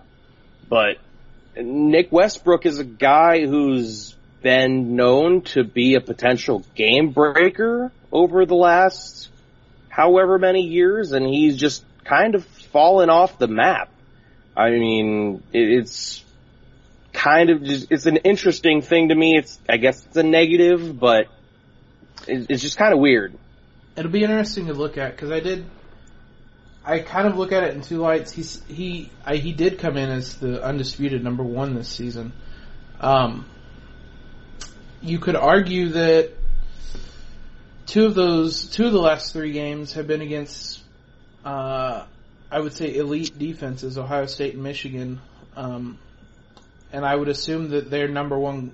[0.68, 0.98] But
[1.56, 8.44] Nick Westbrook is a guy who's been known to be a potential game breaker over
[8.44, 9.30] the last
[9.88, 13.88] however many years, and he's just kind of fallen off the map.
[14.56, 16.23] I mean, it's
[17.24, 19.36] kind of just, it's an interesting thing to me.
[19.36, 21.26] It's, I guess it's a negative, but
[22.28, 23.36] it, it's just kind of weird.
[23.96, 25.64] It'll be interesting to look at because I did.
[26.84, 28.32] I kind of look at it in two lights.
[28.32, 32.32] He's he I, he did come in as the undisputed number one this season.
[33.00, 33.46] Um,
[35.00, 36.32] you could argue that
[37.86, 40.82] two of those two of the last three games have been against
[41.44, 42.04] uh,
[42.50, 45.20] I would say elite defenses, Ohio State and Michigan.
[45.56, 45.98] Um,
[46.94, 48.72] and I would assume that their number one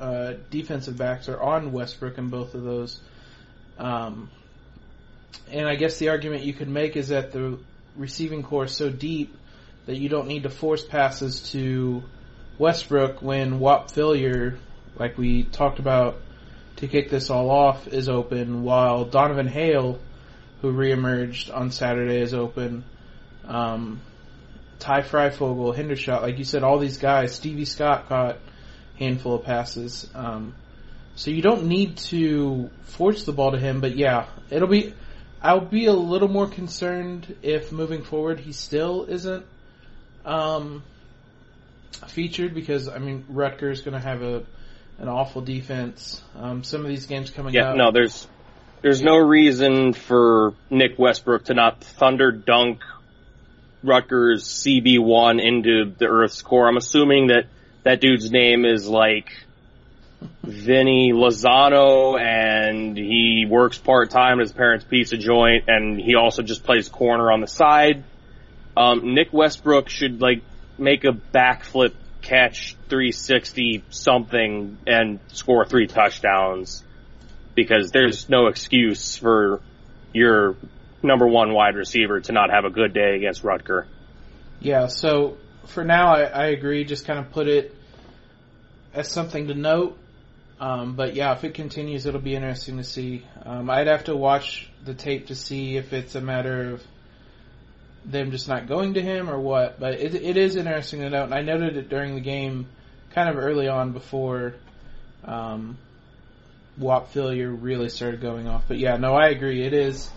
[0.00, 3.00] uh, defensive backs are on Westbrook in both of those.
[3.78, 4.28] Um,
[5.48, 7.60] and I guess the argument you could make is that the
[7.96, 9.36] receiving core is so deep
[9.86, 12.02] that you don't need to force passes to
[12.58, 14.58] Westbrook when Whop Philyor,
[14.96, 16.16] like we talked about
[16.76, 20.00] to kick this all off, is open, while Donovan Hale,
[20.60, 22.82] who reemerged on Saturday, is open.
[23.44, 24.00] Um,
[24.80, 27.34] Ty Fryfogle, Hendershot, like you said, all these guys.
[27.34, 30.08] Stevie Scott caught a handful of passes.
[30.14, 30.54] Um,
[31.14, 34.94] so you don't need to force the ball to him, but yeah, it'll be.
[35.42, 39.46] I'll be a little more concerned if moving forward he still isn't
[40.26, 40.82] um,
[42.08, 44.44] featured because I mean Rutgers going to have a
[44.98, 46.22] an awful defense.
[46.36, 47.76] Um, some of these games coming Yeah, up.
[47.76, 48.28] no, there's
[48.82, 52.82] there's no reason for Nick Westbrook to not thunder dunk
[53.82, 56.68] Rutgers CB1 into the Earth's core.
[56.68, 57.46] I'm assuming that
[57.82, 59.30] that dude's name is like
[60.42, 66.42] Vinny Lozano and he works part time at his parents' pizza joint and he also
[66.42, 68.04] just plays corner on the side.
[68.76, 70.42] Um, Nick Westbrook should like
[70.78, 76.84] make a backflip catch 360 something and score three touchdowns
[77.54, 79.60] because there's no excuse for
[80.12, 80.56] your
[81.02, 83.86] number one wide receiver to not have a good day against Rutger.
[84.60, 86.84] Yeah, so for now, I, I agree.
[86.84, 87.74] Just kind of put it
[88.92, 89.98] as something to note.
[90.58, 93.24] Um, but yeah, if it continues, it'll be interesting to see.
[93.44, 96.82] Um, I'd have to watch the tape to see if it's a matter of
[98.04, 99.80] them just not going to him or what.
[99.80, 102.66] But it, it is interesting to note, and I noted it during the game,
[103.14, 104.54] kind of early on before
[105.24, 105.78] um,
[106.76, 108.64] Whop Philyor really started going off.
[108.68, 109.62] But yeah, no, I agree.
[109.62, 110.10] It is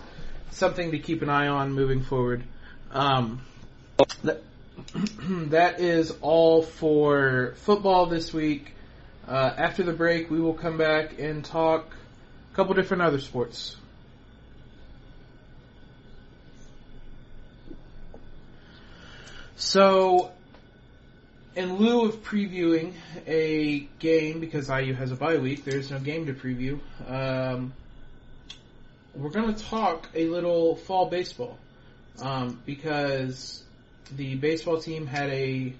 [0.50, 2.42] something to keep an eye on moving forward.
[2.90, 3.40] Um,
[4.24, 8.72] that, is all for football this week.
[9.26, 11.94] Uh, after the break, we will come back and talk
[12.52, 13.76] a couple different other sports.
[19.56, 20.30] So,
[21.56, 22.92] in lieu of previewing
[23.26, 26.80] a game, because IU has a bye week, there's no game to preview.
[27.08, 27.72] Um,
[29.16, 31.58] we're going to talk a little fall baseball
[32.20, 33.62] um, because
[34.16, 35.74] the baseball team had a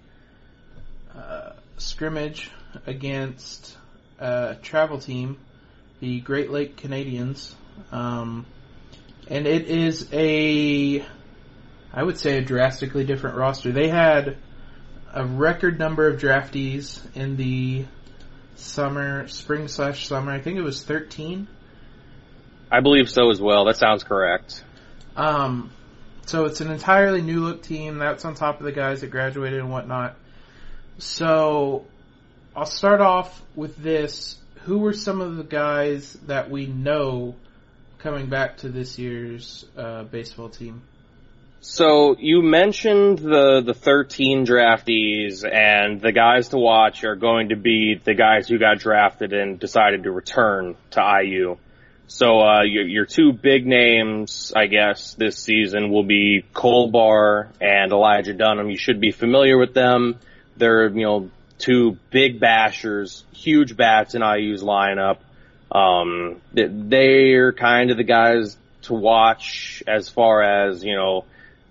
[1.14, 2.50] uh, scrimmage
[2.86, 3.76] against
[4.18, 5.38] a travel team,
[6.00, 7.54] the Great Lake Canadians,
[7.92, 8.46] um,
[9.28, 11.04] and it is a,
[11.92, 13.72] I would say, a drastically different roster.
[13.72, 14.36] They had
[15.12, 17.86] a record number of draftees in the
[18.56, 20.32] summer, spring slash summer.
[20.32, 21.48] I think it was thirteen.
[22.74, 23.66] I believe so as well.
[23.66, 24.64] That sounds correct.
[25.14, 25.70] Um,
[26.26, 27.98] so it's an entirely new look team.
[27.98, 30.16] That's on top of the guys that graduated and whatnot.
[30.98, 31.86] So
[32.56, 34.38] I'll start off with this.
[34.64, 37.36] Who were some of the guys that we know
[37.98, 40.82] coming back to this year's uh, baseball team?
[41.60, 47.56] So you mentioned the the 13 draftees and the guys to watch are going to
[47.56, 51.56] be the guys who got drafted and decided to return to IU.
[52.06, 57.48] So uh, your, your two big names, I guess, this season will be Cole Barr
[57.60, 58.70] and Elijah Dunham.
[58.70, 60.18] You should be familiar with them.
[60.56, 65.18] They're you know two big bashers, huge bats in IU's lineup.
[65.72, 71.24] Um, they're kind of the guys to watch as far as you know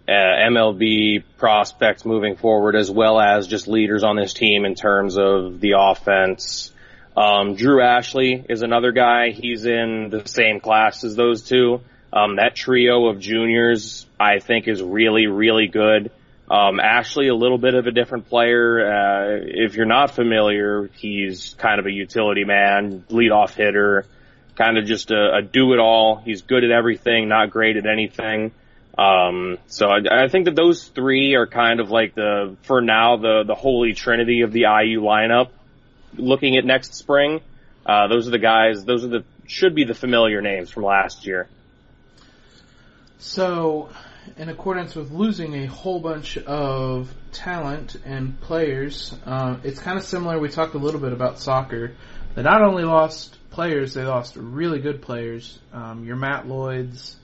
[0.07, 5.17] uh, MLB prospects moving forward, as well as just leaders on this team in terms
[5.17, 6.72] of the offense
[7.15, 9.29] um, Drew Ashley is another guy.
[9.29, 11.81] He's in the same class as those two.
[12.11, 16.11] Um, that trio of juniors, I think, is really, really good.
[16.49, 18.85] Um, Ashley, a little bit of a different player.
[18.85, 24.05] Uh, if you're not familiar, he's kind of a utility man, leadoff hitter,
[24.55, 26.17] kind of just a, a do-it-all.
[26.17, 28.51] He's good at everything, not great at anything.
[28.97, 33.17] Um, so I, I think that those three are kind of like the, for now,
[33.17, 35.49] the the holy trinity of the IU lineup
[36.17, 37.41] looking at next spring,
[37.85, 38.85] uh, those are the guys.
[38.85, 41.47] Those are the should be the familiar names from last year.
[43.19, 43.89] So,
[44.37, 50.03] in accordance with losing a whole bunch of talent and players, uh, it's kind of
[50.03, 50.39] similar.
[50.39, 51.93] We talked a little bit about soccer.
[52.35, 55.59] They not only lost players, they lost really good players.
[55.71, 57.17] Um, your Matt Lloyds,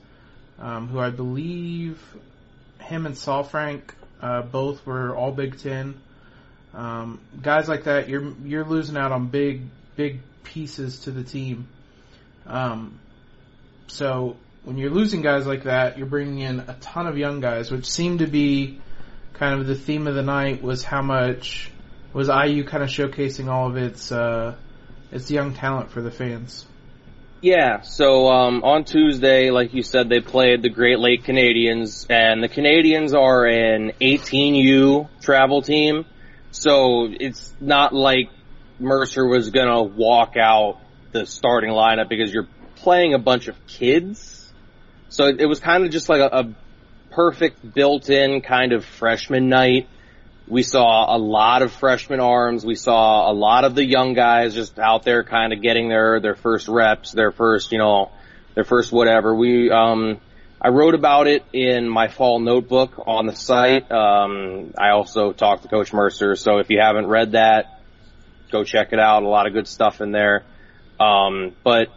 [0.58, 2.00] um, who I believe
[2.78, 3.82] him and Saalfrank
[4.20, 6.00] uh, both were all Big Ten.
[6.74, 9.62] Um, guys like that, you're you're losing out on big
[9.96, 11.68] big pieces to the team.
[12.46, 12.98] Um,
[13.88, 17.70] so when you're losing guys like that, you're bringing in a ton of young guys,
[17.70, 18.80] which seemed to be
[19.34, 20.62] kind of the theme of the night.
[20.62, 21.70] Was how much
[22.12, 24.54] was IU kind of showcasing all of its uh,
[25.10, 26.66] its young talent for the fans.
[27.42, 32.42] Yeah, so um, on Tuesday, like you said, they played the Great Lake Canadians, and
[32.42, 36.04] the Canadians are an 18U travel team.
[36.50, 38.30] So it's not like
[38.78, 40.78] Mercer was gonna walk out
[41.12, 44.52] the starting lineup because you're playing a bunch of kids.
[45.08, 46.54] So it, was kind of just like a, a
[47.10, 49.88] perfect built-in kind of freshman night.
[50.46, 52.64] We saw a lot of freshman arms.
[52.64, 56.20] We saw a lot of the young guys just out there kind of getting their,
[56.20, 58.10] their first reps, their first, you know,
[58.54, 59.34] their first whatever.
[59.34, 60.20] We, um,
[60.62, 63.90] I wrote about it in my fall notebook on the site.
[63.90, 67.80] Um, I also talked to Coach Mercer, so if you haven't read that,
[68.52, 69.22] go check it out.
[69.22, 70.44] A lot of good stuff in there.
[70.98, 71.88] Um, but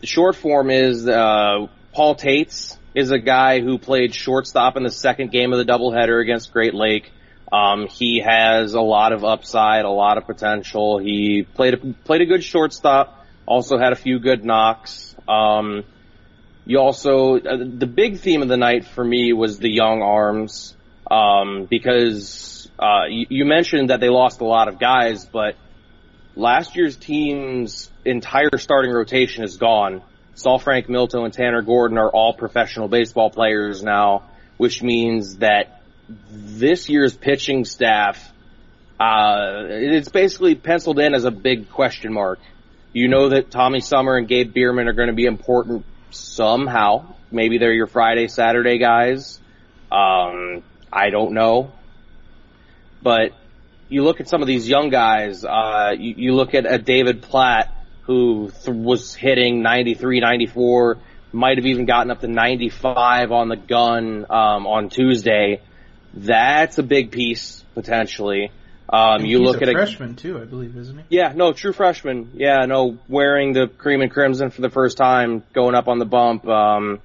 [0.00, 4.90] the short form is uh, Paul Tates is a guy who played shortstop in the
[4.90, 7.12] second game of the doubleheader against Great Lake.
[7.52, 10.98] Um, he has a lot of upside, a lot of potential.
[10.98, 13.24] He played a, played a good shortstop.
[13.46, 15.14] Also had a few good knocks.
[15.28, 15.84] Um,
[16.64, 20.76] you also, uh, the big theme of the night for me was the young arms.
[21.10, 25.56] Um, because, uh, you, you mentioned that they lost a lot of guys, but
[26.36, 30.02] last year's team's entire starting rotation is gone.
[30.36, 34.22] Saalfrank Milto and Tanner Gordon are all professional baseball players now,
[34.56, 35.82] which means that
[36.30, 38.32] this year's pitching staff,
[38.98, 42.38] uh, it's basically penciled in as a big question mark.
[42.92, 45.84] You know that Tommy Sommer and Gabe Bierman are going to be important
[46.14, 47.14] somehow.
[47.30, 49.40] Maybe they're your Friday, Saturday guys.
[49.90, 51.72] Um, I don't know.
[53.02, 53.32] But
[53.88, 57.22] you look at some of these young guys, uh, you, you look at a David
[57.22, 60.98] Platt who th- was hitting 93, 94,
[61.32, 65.62] might have even gotten up to 95 on the gun, um, on Tuesday.
[66.14, 68.50] That's a big piece, potentially.
[68.92, 71.04] Um, you look a at a freshman too, I believe, isn't he?
[71.16, 72.32] yeah, no, true freshman.
[72.34, 76.04] Yeah, no, wearing the cream and crimson for the first time, going up on the
[76.04, 76.46] bump.
[76.46, 77.00] Um,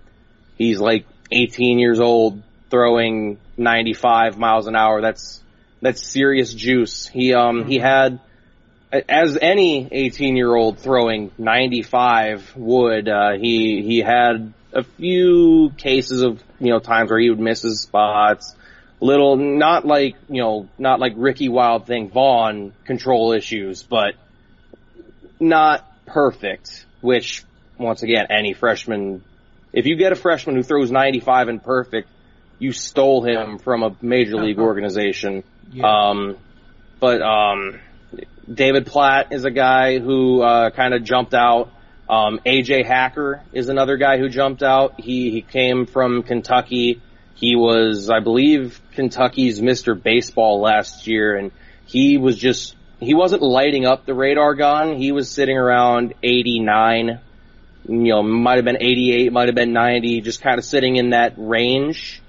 [0.57, 5.01] he's like 18 years old, throwing 95 miles an hour.
[5.01, 5.41] That's
[5.81, 7.07] that's serious juice.
[7.07, 8.19] He um he had
[8.91, 13.07] as any 18 year old throwing 95 would.
[13.07, 17.61] Uh, he he had a few cases of you know times where he would miss
[17.61, 18.55] his spots.
[18.99, 24.15] Little, not like you know, not like Ricky Wild thing Vaughn control issues, but
[25.39, 26.85] not perfect.
[27.01, 27.43] Which
[27.77, 29.23] once again, any freshman,
[29.71, 32.09] if you get a freshman who throws 95 and perfect,
[32.59, 35.43] you stole him from a major league organization.
[35.71, 35.85] Yeah.
[35.85, 36.37] Um,
[36.99, 37.79] but um,
[38.51, 41.69] David Platt is a guy who uh, kind of jumped out.
[42.09, 44.99] Um, AJ Hacker is another guy who jumped out.
[44.99, 47.01] He he came from Kentucky.
[47.39, 50.01] He was, I believe, Kentucky's Mr.
[50.01, 51.51] Baseball last year, and
[51.85, 54.95] he was just he wasn't lighting up the radar gun.
[54.95, 57.19] He was sitting around 89.
[57.87, 61.11] You know, might have been 88, might have been 90, just kind of sitting in
[61.11, 62.21] that range.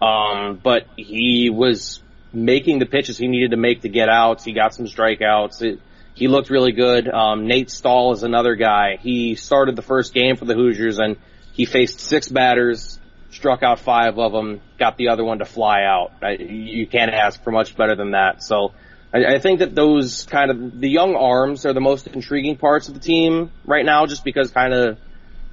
[0.00, 2.00] Um, but he was
[2.32, 4.44] making the pitches he needed to make to get outs.
[4.44, 5.60] He got some strikeouts.
[5.62, 5.80] It,
[6.14, 7.08] he looked really good.
[7.08, 8.96] Um, Nate Stahl is another guy.
[9.00, 11.16] He started the first game for the Hoosiers and
[11.52, 12.98] he faced six batters,
[13.32, 16.12] struck out five of them, got the other one to fly out.
[16.22, 18.42] I, you can't ask for much better than that.
[18.42, 18.72] So
[19.12, 22.88] I, I think that those kind of the young arms are the most intriguing parts
[22.88, 24.98] of the team right now, just because kind of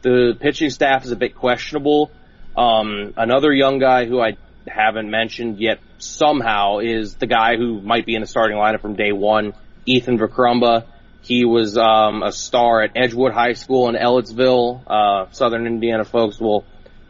[0.01, 2.11] the pitching staff is a bit questionable.
[2.55, 8.05] Um, another young guy who I haven't mentioned yet somehow is the guy who might
[8.05, 9.53] be in the starting lineup from day one,
[9.85, 10.85] Ethan Vecrumba.
[11.21, 14.81] He was um, a star at Edgewood High School in Ellettsville.
[14.87, 16.65] Uh, Southern Indiana folks will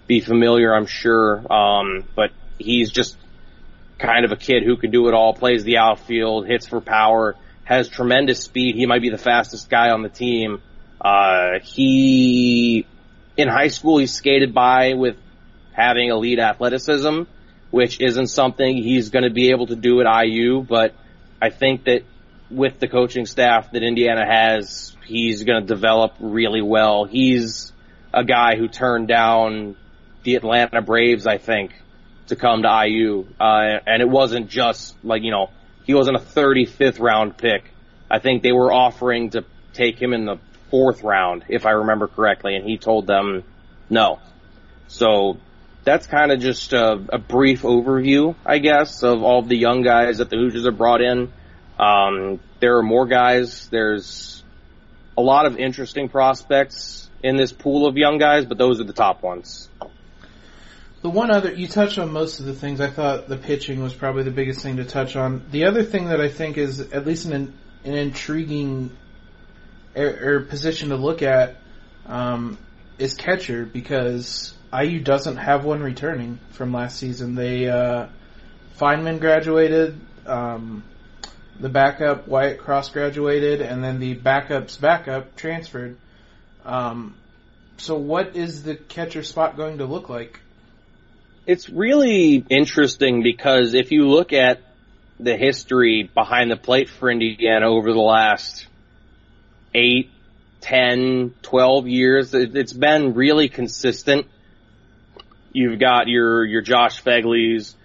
[0.10, 1.54] be familiar, I'm sure.
[1.54, 3.16] Um, but he's just
[4.00, 7.36] kind of a kid who can do it all, plays the outfield, hits for power,
[7.64, 8.76] has tremendous speed.
[8.76, 10.64] He might be the fastest guy on the team.
[11.00, 12.88] Uh, he,
[13.38, 15.16] in high school, he skated by with
[15.74, 17.22] having elite athleticism,
[17.70, 20.96] which isn't something he's going to be able to do at IU, but
[21.40, 22.02] I think that
[22.50, 27.06] with the coaching staff that Indiana has, he's going to develop really well.
[27.06, 27.72] He's
[28.12, 29.76] a guy who turned down
[30.24, 31.72] the Atlanta Braves, I think,
[32.28, 33.28] to come to IU.
[33.40, 35.50] Uh, and it wasn't just like, you know,
[35.84, 37.64] he wasn't a 35th round pick.
[38.12, 40.38] I think they were offering to take him in the
[40.70, 43.44] fourth round, if I remember correctly, and he told them
[43.90, 44.20] no.
[44.88, 45.38] So
[45.84, 50.18] that's kind of just a, a, brief overview, I guess, of all the young guys
[50.18, 51.32] that the Hoosiers have brought in.
[51.80, 53.68] Um, there are more guys.
[53.70, 54.44] There's
[55.18, 58.94] a lot of interesting prospects in this pool of young guys, but those are the
[58.94, 59.70] top ones.
[61.02, 62.82] The one other, you touched on most of the things.
[62.82, 65.46] I thought the pitching was probably the biggest thing to touch on.
[65.50, 67.54] The other thing that I think is at least an,
[67.86, 68.92] an intriguing
[69.96, 71.56] or, or position to look at
[72.06, 72.58] um,
[72.98, 77.36] is catcher because IU doesn't have one returning from last season.
[77.36, 78.08] They uh,
[78.78, 80.84] Fineman graduated, um,
[81.62, 85.98] the backup Wyatt Cross graduated, and then the backup's backup transferred.
[86.66, 87.16] Um,
[87.78, 90.42] so, what is the catcher spot going to look like?
[91.50, 94.62] It's really interesting because if you look at
[95.20, 98.68] the history behind the plate for Indiana over the last
[99.74, 100.12] eight,
[100.62, 104.28] 10, 12 years, it's been really consistent.
[105.52, 107.76] You've got your, your Josh Phegley's,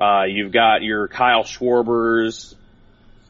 [0.00, 2.54] uh, you've got your Kyle Schwarbers,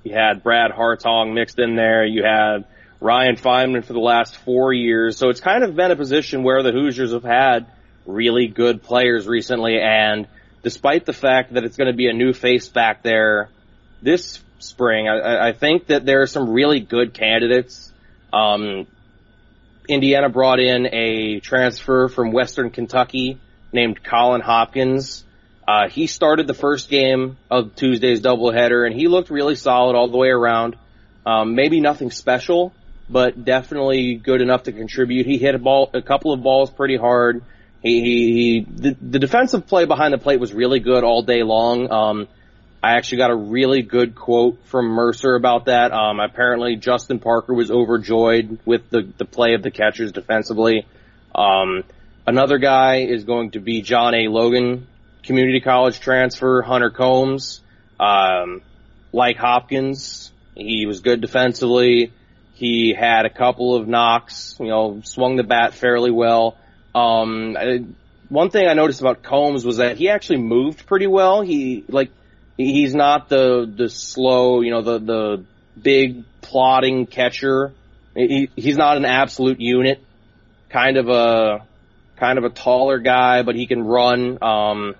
[0.04, 2.66] you had Brad Hartong mixed in there, you had
[3.00, 6.62] Ryan Fineman for the last four years, so it's kind of been a position where
[6.62, 7.66] the Hoosiers have had
[8.12, 10.26] really good players recently, and
[10.62, 13.48] despite the fact that it's going to be a new face back there
[14.02, 17.92] this spring, I, I think that there are some really good candidates.
[18.32, 18.86] Um,
[19.88, 23.38] Indiana brought in a transfer from Western Kentucky
[23.72, 25.24] named Colin Hopkins.
[25.66, 30.08] Uh, he started the first game of Tuesday's doubleheader, and he looked really solid all
[30.08, 30.76] the way around.
[31.24, 32.72] Um, maybe nothing special,
[33.08, 35.26] but definitely good enough to contribute.
[35.26, 37.42] He hit a ball, a couple of balls pretty hard.
[37.82, 41.42] He, he, he the, the defensive play behind the plate was really good all day
[41.42, 41.90] long.
[41.90, 42.28] Um,
[42.82, 45.92] I actually got a really good quote from Mercer about that.
[45.92, 50.86] Um, apparently Justin Parker was overjoyed with the, the play of the catchers defensively.
[51.34, 51.84] Um,
[52.26, 54.28] another guy is going to be John A.
[54.28, 54.86] Logan,
[55.22, 57.60] community college transfer, Hunter Combs.
[57.98, 58.62] Um,
[59.12, 62.12] like Hopkins, he was good defensively.
[62.54, 66.56] He had a couple of knocks, you know, swung the bat fairly well.
[66.94, 67.84] Um, I,
[68.28, 71.42] one thing I noticed about Combs was that he actually moved pretty well.
[71.42, 72.10] He, like,
[72.56, 75.44] he's not the the slow, you know, the the
[75.80, 77.72] big plodding catcher.
[78.14, 80.02] He, he's not an absolute unit.
[80.68, 81.66] Kind of a
[82.16, 84.38] kind of a taller guy, but he can run.
[84.42, 84.94] Um,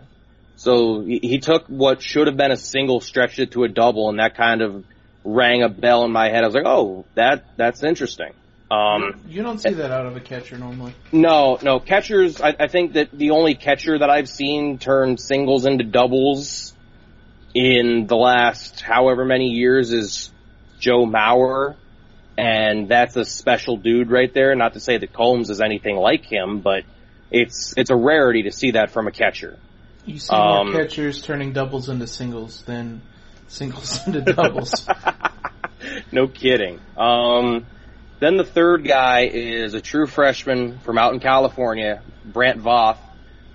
[0.57, 4.09] so he, he took what should have been a single, stretched it to a double,
[4.09, 4.85] and that kind of
[5.25, 6.43] rang a bell in my head.
[6.43, 8.33] I was like, oh, that that's interesting.
[8.71, 10.95] Um, you don't see that out of a catcher normally.
[11.11, 12.41] No, no catchers.
[12.41, 16.73] I, I think that the only catcher that I've seen turn singles into doubles
[17.53, 20.31] in the last however many years is
[20.79, 21.75] Joe Mauer,
[22.39, 24.55] and that's a special dude right there.
[24.55, 26.85] Not to say that Combs is anything like him, but
[27.31, 29.59] it's it's a rarity to see that from a catcher.
[30.07, 33.03] You see more um, catchers turning doubles into singles than
[33.49, 34.89] singles into doubles.
[36.13, 36.79] no kidding.
[36.97, 37.67] Um,
[38.21, 42.99] then the third guy is a true freshman from out in California, Brant Voth.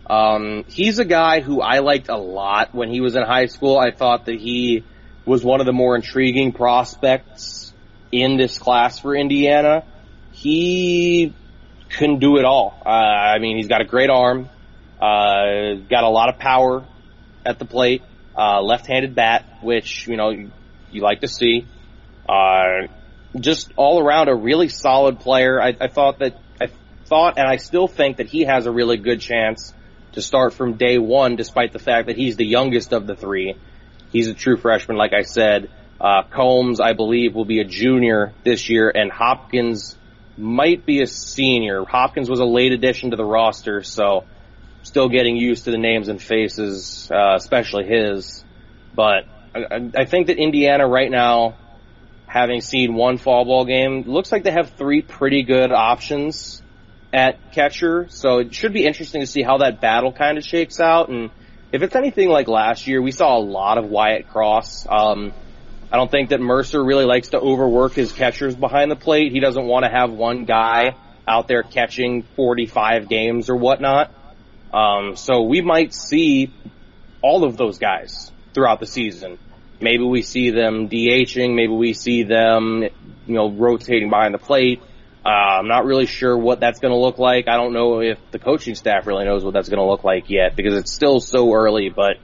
[0.08, 3.78] Um, he's a guy who I liked a lot when he was in high school.
[3.78, 4.84] I thought that he
[5.24, 7.74] was one of the more intriguing prospects
[8.12, 9.84] in this class for Indiana.
[10.32, 11.34] He
[11.90, 12.80] can do it all.
[12.86, 14.50] Uh, I mean, he's got a great arm,
[15.00, 16.86] uh, got a lot of power
[17.46, 18.02] at the plate,
[18.36, 20.52] uh, left-handed bat, which, you know, you,
[20.92, 21.66] you like to see.
[22.28, 22.88] Uh,
[23.40, 25.62] just all around a really solid player.
[25.62, 26.70] I, I thought that, I
[27.06, 29.74] thought and I still think that he has a really good chance
[30.14, 33.56] to start from day one, despite the fact that he's the youngest of the three.
[34.12, 35.70] He's a true freshman, like I said.
[36.00, 39.98] Uh, Combs, I believe, will be a junior this year, and Hopkins
[40.38, 41.86] might be a senior.
[41.86, 44.26] Hopkins was a late addition to the roster, so
[44.84, 48.44] still getting used to the names and faces, uh, especially his.
[48.94, 51.56] But I, I think that Indiana right now,
[52.36, 56.62] having seen one fall ball game, looks like they have three pretty good options
[57.14, 60.82] at catcher, so it should be interesting to see how that battle kind of shakes
[60.82, 61.08] out.
[61.08, 61.32] And
[61.72, 64.86] if it's anything like last year, we saw a lot of Wyatt Cross.
[64.86, 65.32] Um,
[65.90, 69.32] I don't think that Mercer really likes to overwork his catchers behind the plate.
[69.32, 74.12] He doesn't want to have one guy out there catching 45 games or whatnot.
[74.74, 76.54] Um, so we might see
[77.22, 79.40] all of those guys throughout the season.
[79.82, 84.82] Maybe we see them DHing, maybe we see them, you know, rotating behind the plate.
[85.26, 87.48] Uh, I'm not really sure what that's going to look like.
[87.48, 90.30] I don't know if the coaching staff really knows what that's going to look like
[90.30, 92.18] yet because it's still so early, but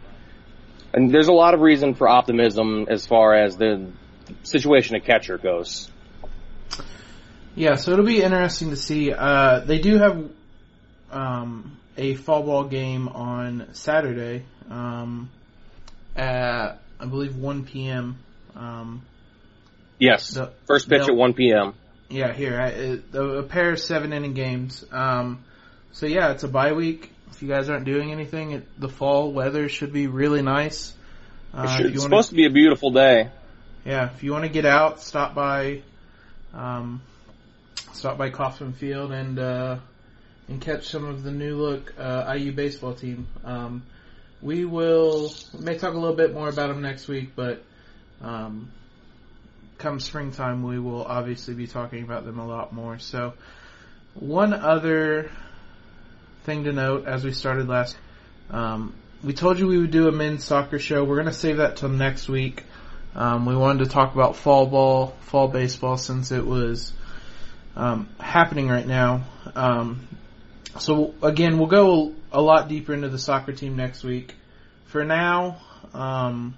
[0.93, 3.87] and there's a lot of reason for optimism as far as the
[4.43, 5.89] situation at catcher goes.
[7.55, 9.11] Yeah, so it'll be interesting to see.
[9.11, 10.29] Uh, they do have
[11.11, 15.29] um, a fall ball game on Saturday um,
[16.15, 18.19] at I believe 1 p.m.
[18.55, 19.01] Um,
[19.97, 21.73] yes, the, first pitch at 1 p.m.
[22.09, 24.85] Yeah, here I, it, a pair of seven inning games.
[24.91, 25.43] Um,
[25.93, 27.11] so yeah, it's a bye week.
[27.31, 30.93] If you guys aren't doing anything, it, the fall weather should be really nice.
[31.53, 33.29] Uh, it it's supposed to be a beautiful day.
[33.83, 35.81] Yeah, if you want to get out, stop by,
[36.53, 37.01] um,
[37.93, 39.77] stop by Kaufman Field and uh,
[40.47, 43.27] and catch some of the new look uh, IU baseball team.
[43.43, 43.83] Um,
[44.41, 47.63] we will we may talk a little bit more about them next week, but
[48.21, 48.71] um,
[49.77, 52.99] come springtime, we will obviously be talking about them a lot more.
[52.99, 53.33] So,
[54.13, 55.31] one other
[56.43, 57.97] thing to note as we started last,
[58.49, 61.03] um, we told you we would do a men's soccer show.
[61.03, 62.63] We're going to save that till next week.
[63.15, 66.93] Um, we wanted to talk about fall ball, fall baseball, since it was
[67.75, 69.23] um, happening right now.
[69.55, 70.07] Um,
[70.79, 74.35] so again, we'll go a lot deeper into the soccer team next week.
[74.85, 75.57] For now,
[75.93, 76.55] um,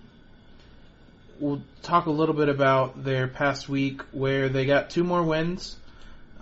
[1.39, 5.75] we'll talk a little bit about their past week where they got two more wins.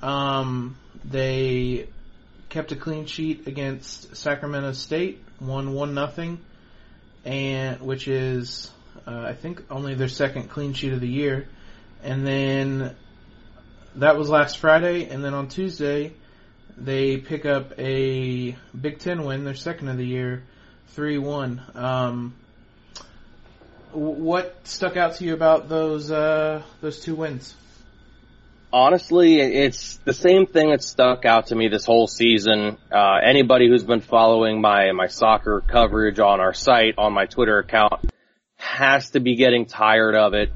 [0.02, 1.88] Um, they
[2.50, 6.40] kept a clean sheet against Sacramento State, won one nothing,
[7.24, 8.70] and which is
[9.08, 11.48] uh, I think only their second clean sheet of the year.
[12.04, 12.96] And then
[13.96, 16.14] that was last Friday, and then on Tuesday
[16.78, 20.44] they pick up a Big Ten win, their second of the year,
[20.90, 21.62] three one.
[21.76, 22.36] Um,
[23.92, 27.56] what stuck out to you about those uh, those two wins?
[28.74, 32.78] Honestly, it's the same thing that stuck out to me this whole season.
[32.90, 37.60] Uh, anybody who's been following my my soccer coverage on our site on my Twitter
[37.60, 38.02] account
[38.56, 40.52] has to be getting tired of it.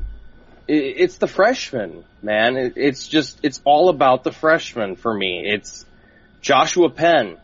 [0.67, 2.73] It's the freshmen, man.
[2.75, 5.43] It's just it's all about the freshmen for me.
[5.45, 5.85] It's
[6.45, 7.37] Joshua Penn,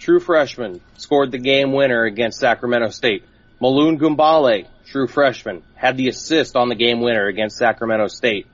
[0.00, 3.22] true freshman, scored the game winner against Sacramento State.
[3.62, 8.48] Maouloune Goumballe, true freshman, had the assist on the game winner against Sacramento State.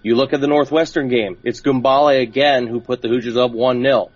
[0.00, 4.10] You look at the Northwestern game, it's Goumballe again who put the Hoosiers up 1-0.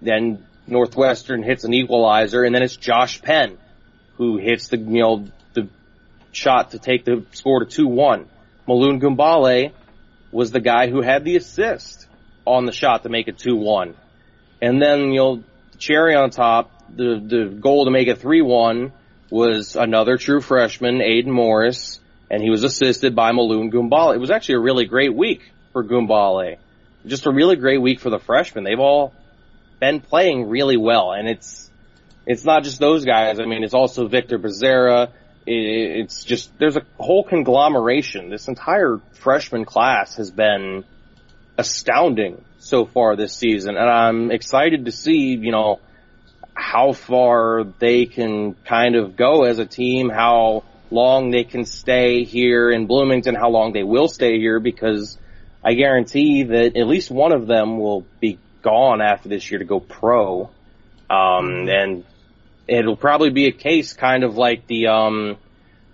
[0.00, 3.58] Then Northwestern hits an equalizer and then it's Josh Penn
[4.18, 5.66] who hits the, you know, the
[6.30, 8.26] shot to take the score to 2-1.
[8.68, 9.72] Maouloune Goumballe
[10.30, 12.06] was the guy who had the assist
[12.46, 13.96] on the shot to make it 2-1.
[14.60, 15.44] And then, you know,
[15.78, 18.92] cherry on top, the, the goal to make it 3-1
[19.30, 22.00] was another true freshman, Aiden Morris,
[22.30, 24.14] and he was assisted by Maouloune Goumballe.
[24.14, 25.42] It was actually a really great week
[25.72, 26.56] for Goumballe.
[27.06, 28.64] Just a really great week for the freshmen.
[28.64, 29.14] They've all
[29.80, 31.70] been playing really well, and it's
[32.26, 33.40] it's not just those guys.
[33.40, 35.10] I mean, it's also Victor Becerra.
[35.46, 38.28] It's just there's a whole conglomeration.
[38.28, 40.84] This entire freshman class has been
[41.58, 45.80] astounding so far this season, and I'm excited to see you know
[46.54, 52.24] how far they can kind of go as a team, how long they can stay
[52.24, 55.18] here in Bloomington, how long they will stay here, because
[55.64, 59.64] I guarantee that at least one of them will be gone after this year to
[59.64, 60.50] go pro.
[61.10, 62.04] Um, and
[62.66, 65.36] it'll probably be a case kind of like the, um,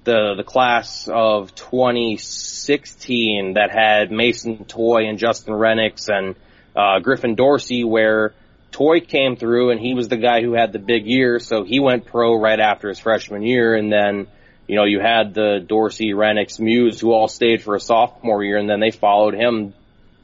[0.04, 6.36] the, the class of 2016 that had Mason Toye and Justin Rennicks and,
[6.76, 8.34] uh, Griffin Dorsey where
[8.74, 11.78] Toye came through and he was the guy who had the big year, so he
[11.78, 14.26] went pro right after his freshman year, and then,
[14.66, 18.58] you know, you had the Dorsey, Rennicks, Muse who all stayed for a sophomore year,
[18.58, 19.74] and then they followed him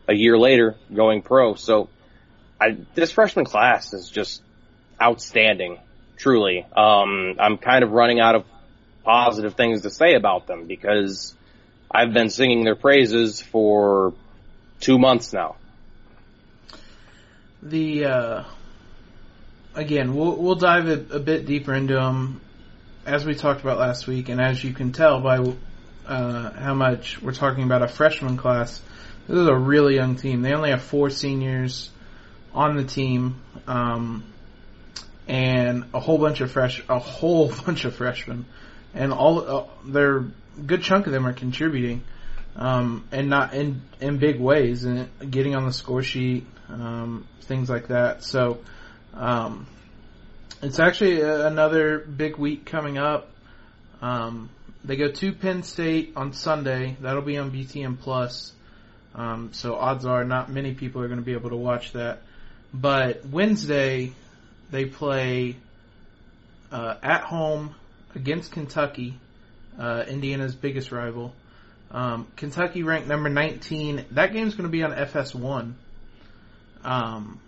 [0.09, 1.55] a year later going pro.
[1.55, 1.89] So,
[2.61, 4.43] I, this freshman class is just
[5.01, 5.79] outstanding,
[6.17, 6.67] truly.
[6.77, 8.45] Um, I'm kind of running out of
[9.11, 11.35] positive things to say about them because
[11.91, 14.15] I've been singing their praises for
[14.81, 15.57] two months now
[17.63, 18.45] the uh,
[19.75, 22.41] again, we'll we'll dive a, a, bit deeper into them
[23.07, 25.39] as we talked about last week, and as you can tell by
[26.07, 28.81] uh, how much we're talking about a freshman class.
[29.27, 30.43] This is a really young team.
[30.43, 31.91] They only have four seniors
[32.53, 34.25] on the team, um,
[35.29, 38.47] and a whole bunch of fresh, a whole bunch of freshmen,
[38.95, 40.25] and all uh, they're
[40.67, 42.03] good chunk of them are contributing,
[42.57, 47.69] um, and not in in big ways, and getting on the score sheet, um, things
[47.69, 48.23] like that.
[48.23, 48.59] So,
[49.15, 49.67] um,
[50.63, 53.29] it's actually another big week coming up.
[54.03, 54.51] Um,
[54.85, 56.97] they go to Penn State on Sunday.
[57.01, 58.53] That'll be on BTN Plus.
[59.15, 62.23] Um, so odds are not many people are going to be able to watch that.
[62.73, 64.13] But Wednesday,
[64.71, 65.57] they play
[66.71, 67.75] uh, at home
[68.15, 69.19] against Kentucky,
[69.79, 71.35] uh, Indiana's biggest rival.
[71.91, 74.07] Um, Kentucky ranked number 19.
[74.13, 75.75] That game's going to be on FS1.
[76.85, 77.41] Um,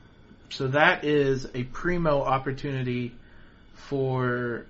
[0.50, 3.12] so that is a primo opportunity
[3.74, 4.66] for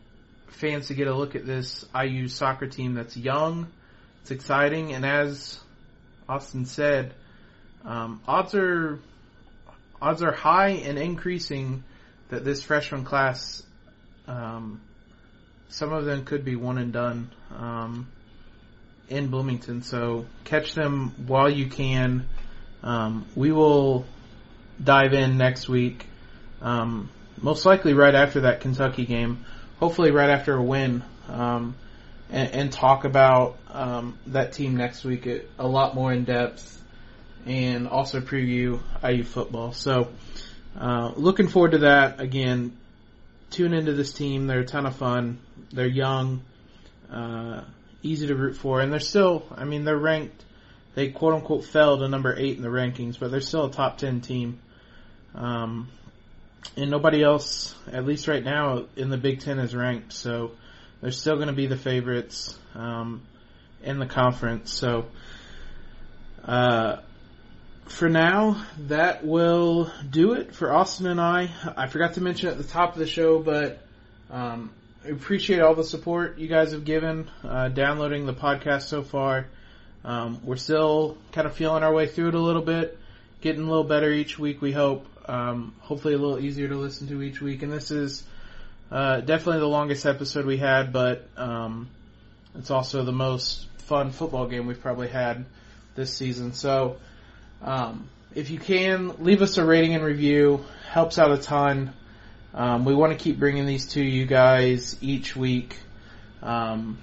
[0.49, 3.67] fans to get a look at this IU soccer team that's young,
[4.21, 5.59] it's exciting, and as
[6.29, 7.15] Auston said,
[7.85, 9.01] um, odds are
[10.01, 11.83] odds are high and increasing
[12.29, 13.63] that this freshman class,
[14.27, 14.81] um,
[15.73, 18.07] some of them could be one and done um,
[19.09, 19.83] in Bloomington.
[19.83, 22.27] So catch them while you can.
[22.83, 24.05] Um, we will
[24.83, 26.07] dive in next week.
[26.61, 27.09] Um,
[27.41, 29.47] most likely right after that Kentucky game.
[29.81, 31.03] Hopefully right after a win.
[31.29, 31.75] Um,
[32.31, 36.83] and, and, talk about um, that team next week a, a, lot more in depth
[37.47, 39.73] and also preview IU football.
[39.73, 40.09] So,
[40.79, 42.21] uh, looking forward to that.
[42.21, 42.77] Again,
[43.53, 44.47] tune into this team.
[44.47, 45.39] They're a ton of fun.
[45.73, 46.43] They're young,
[47.11, 47.63] uh,
[48.03, 50.45] easy to root for, and they're still, I mean, they're ranked,
[50.95, 53.99] they quote unquote fell to number eight in the rankings, but they're still a top
[53.99, 54.61] 10 team.
[55.35, 55.89] Um,
[56.77, 60.13] and nobody else, at least right now, in the Big Ten is ranked.
[60.13, 60.53] So
[61.01, 63.23] they're still going to be the favorites um,
[63.83, 64.73] in the conference.
[64.73, 65.07] So
[66.45, 66.99] uh,
[67.87, 71.51] for now, that will do it for Auston and I.
[71.77, 73.81] I forgot to mention at the top of the show, but
[74.31, 74.71] um,
[75.05, 79.47] I appreciate all the support you guys have given uh, downloading the podcast so far.
[80.05, 82.99] Um, we're still kind of feeling our way through it a little bit,
[83.41, 84.63] getting a little better each week.
[84.63, 87.63] We hope um, hopefully a little easier to listen to each week.
[87.63, 88.25] And this is
[88.93, 91.89] Uh, definitely the longest episode we had, but um,
[92.55, 95.47] it's also the most fun football game we've probably had
[95.95, 96.53] this season.
[96.53, 96.97] So,
[97.63, 100.65] um, if you can, leave us a rating and review.
[100.91, 101.93] Helps out a ton.
[102.55, 105.77] Um, we want to keep bringing these to you guys each week.
[106.43, 106.99] Um,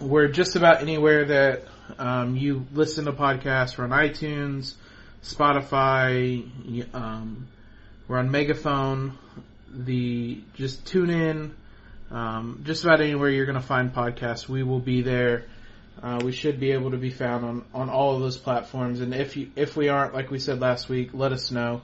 [0.00, 1.64] we're just about anywhere that
[1.98, 3.78] um, you listen to podcasts.
[3.78, 4.74] We're on iTunes,
[5.22, 6.44] Spotify.
[6.94, 7.46] Um,
[8.08, 9.18] we're on Megaphone.
[9.72, 11.54] The just tune in.
[12.10, 15.46] Um, just about anywhere you're going to find podcasts, we will be there.
[16.02, 19.00] Uh, we should be able to be found on, on all of those platforms.
[19.00, 21.82] And if you if we aren't, like we said last week, let us know.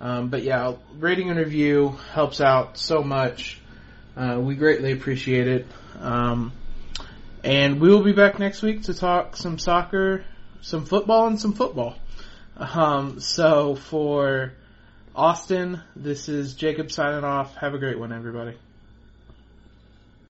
[0.00, 3.60] Um, but yeah, rating and review helps out so much.
[4.16, 5.66] Uh, we greatly appreciate it.
[6.00, 6.52] Um,
[7.44, 10.24] and we will be back next week to talk some soccer,
[10.60, 11.96] some football, and some football.
[12.56, 14.52] Um, so for
[15.14, 17.54] Auston, this is Jacob signing off.
[17.56, 18.56] Have a great one, everybody.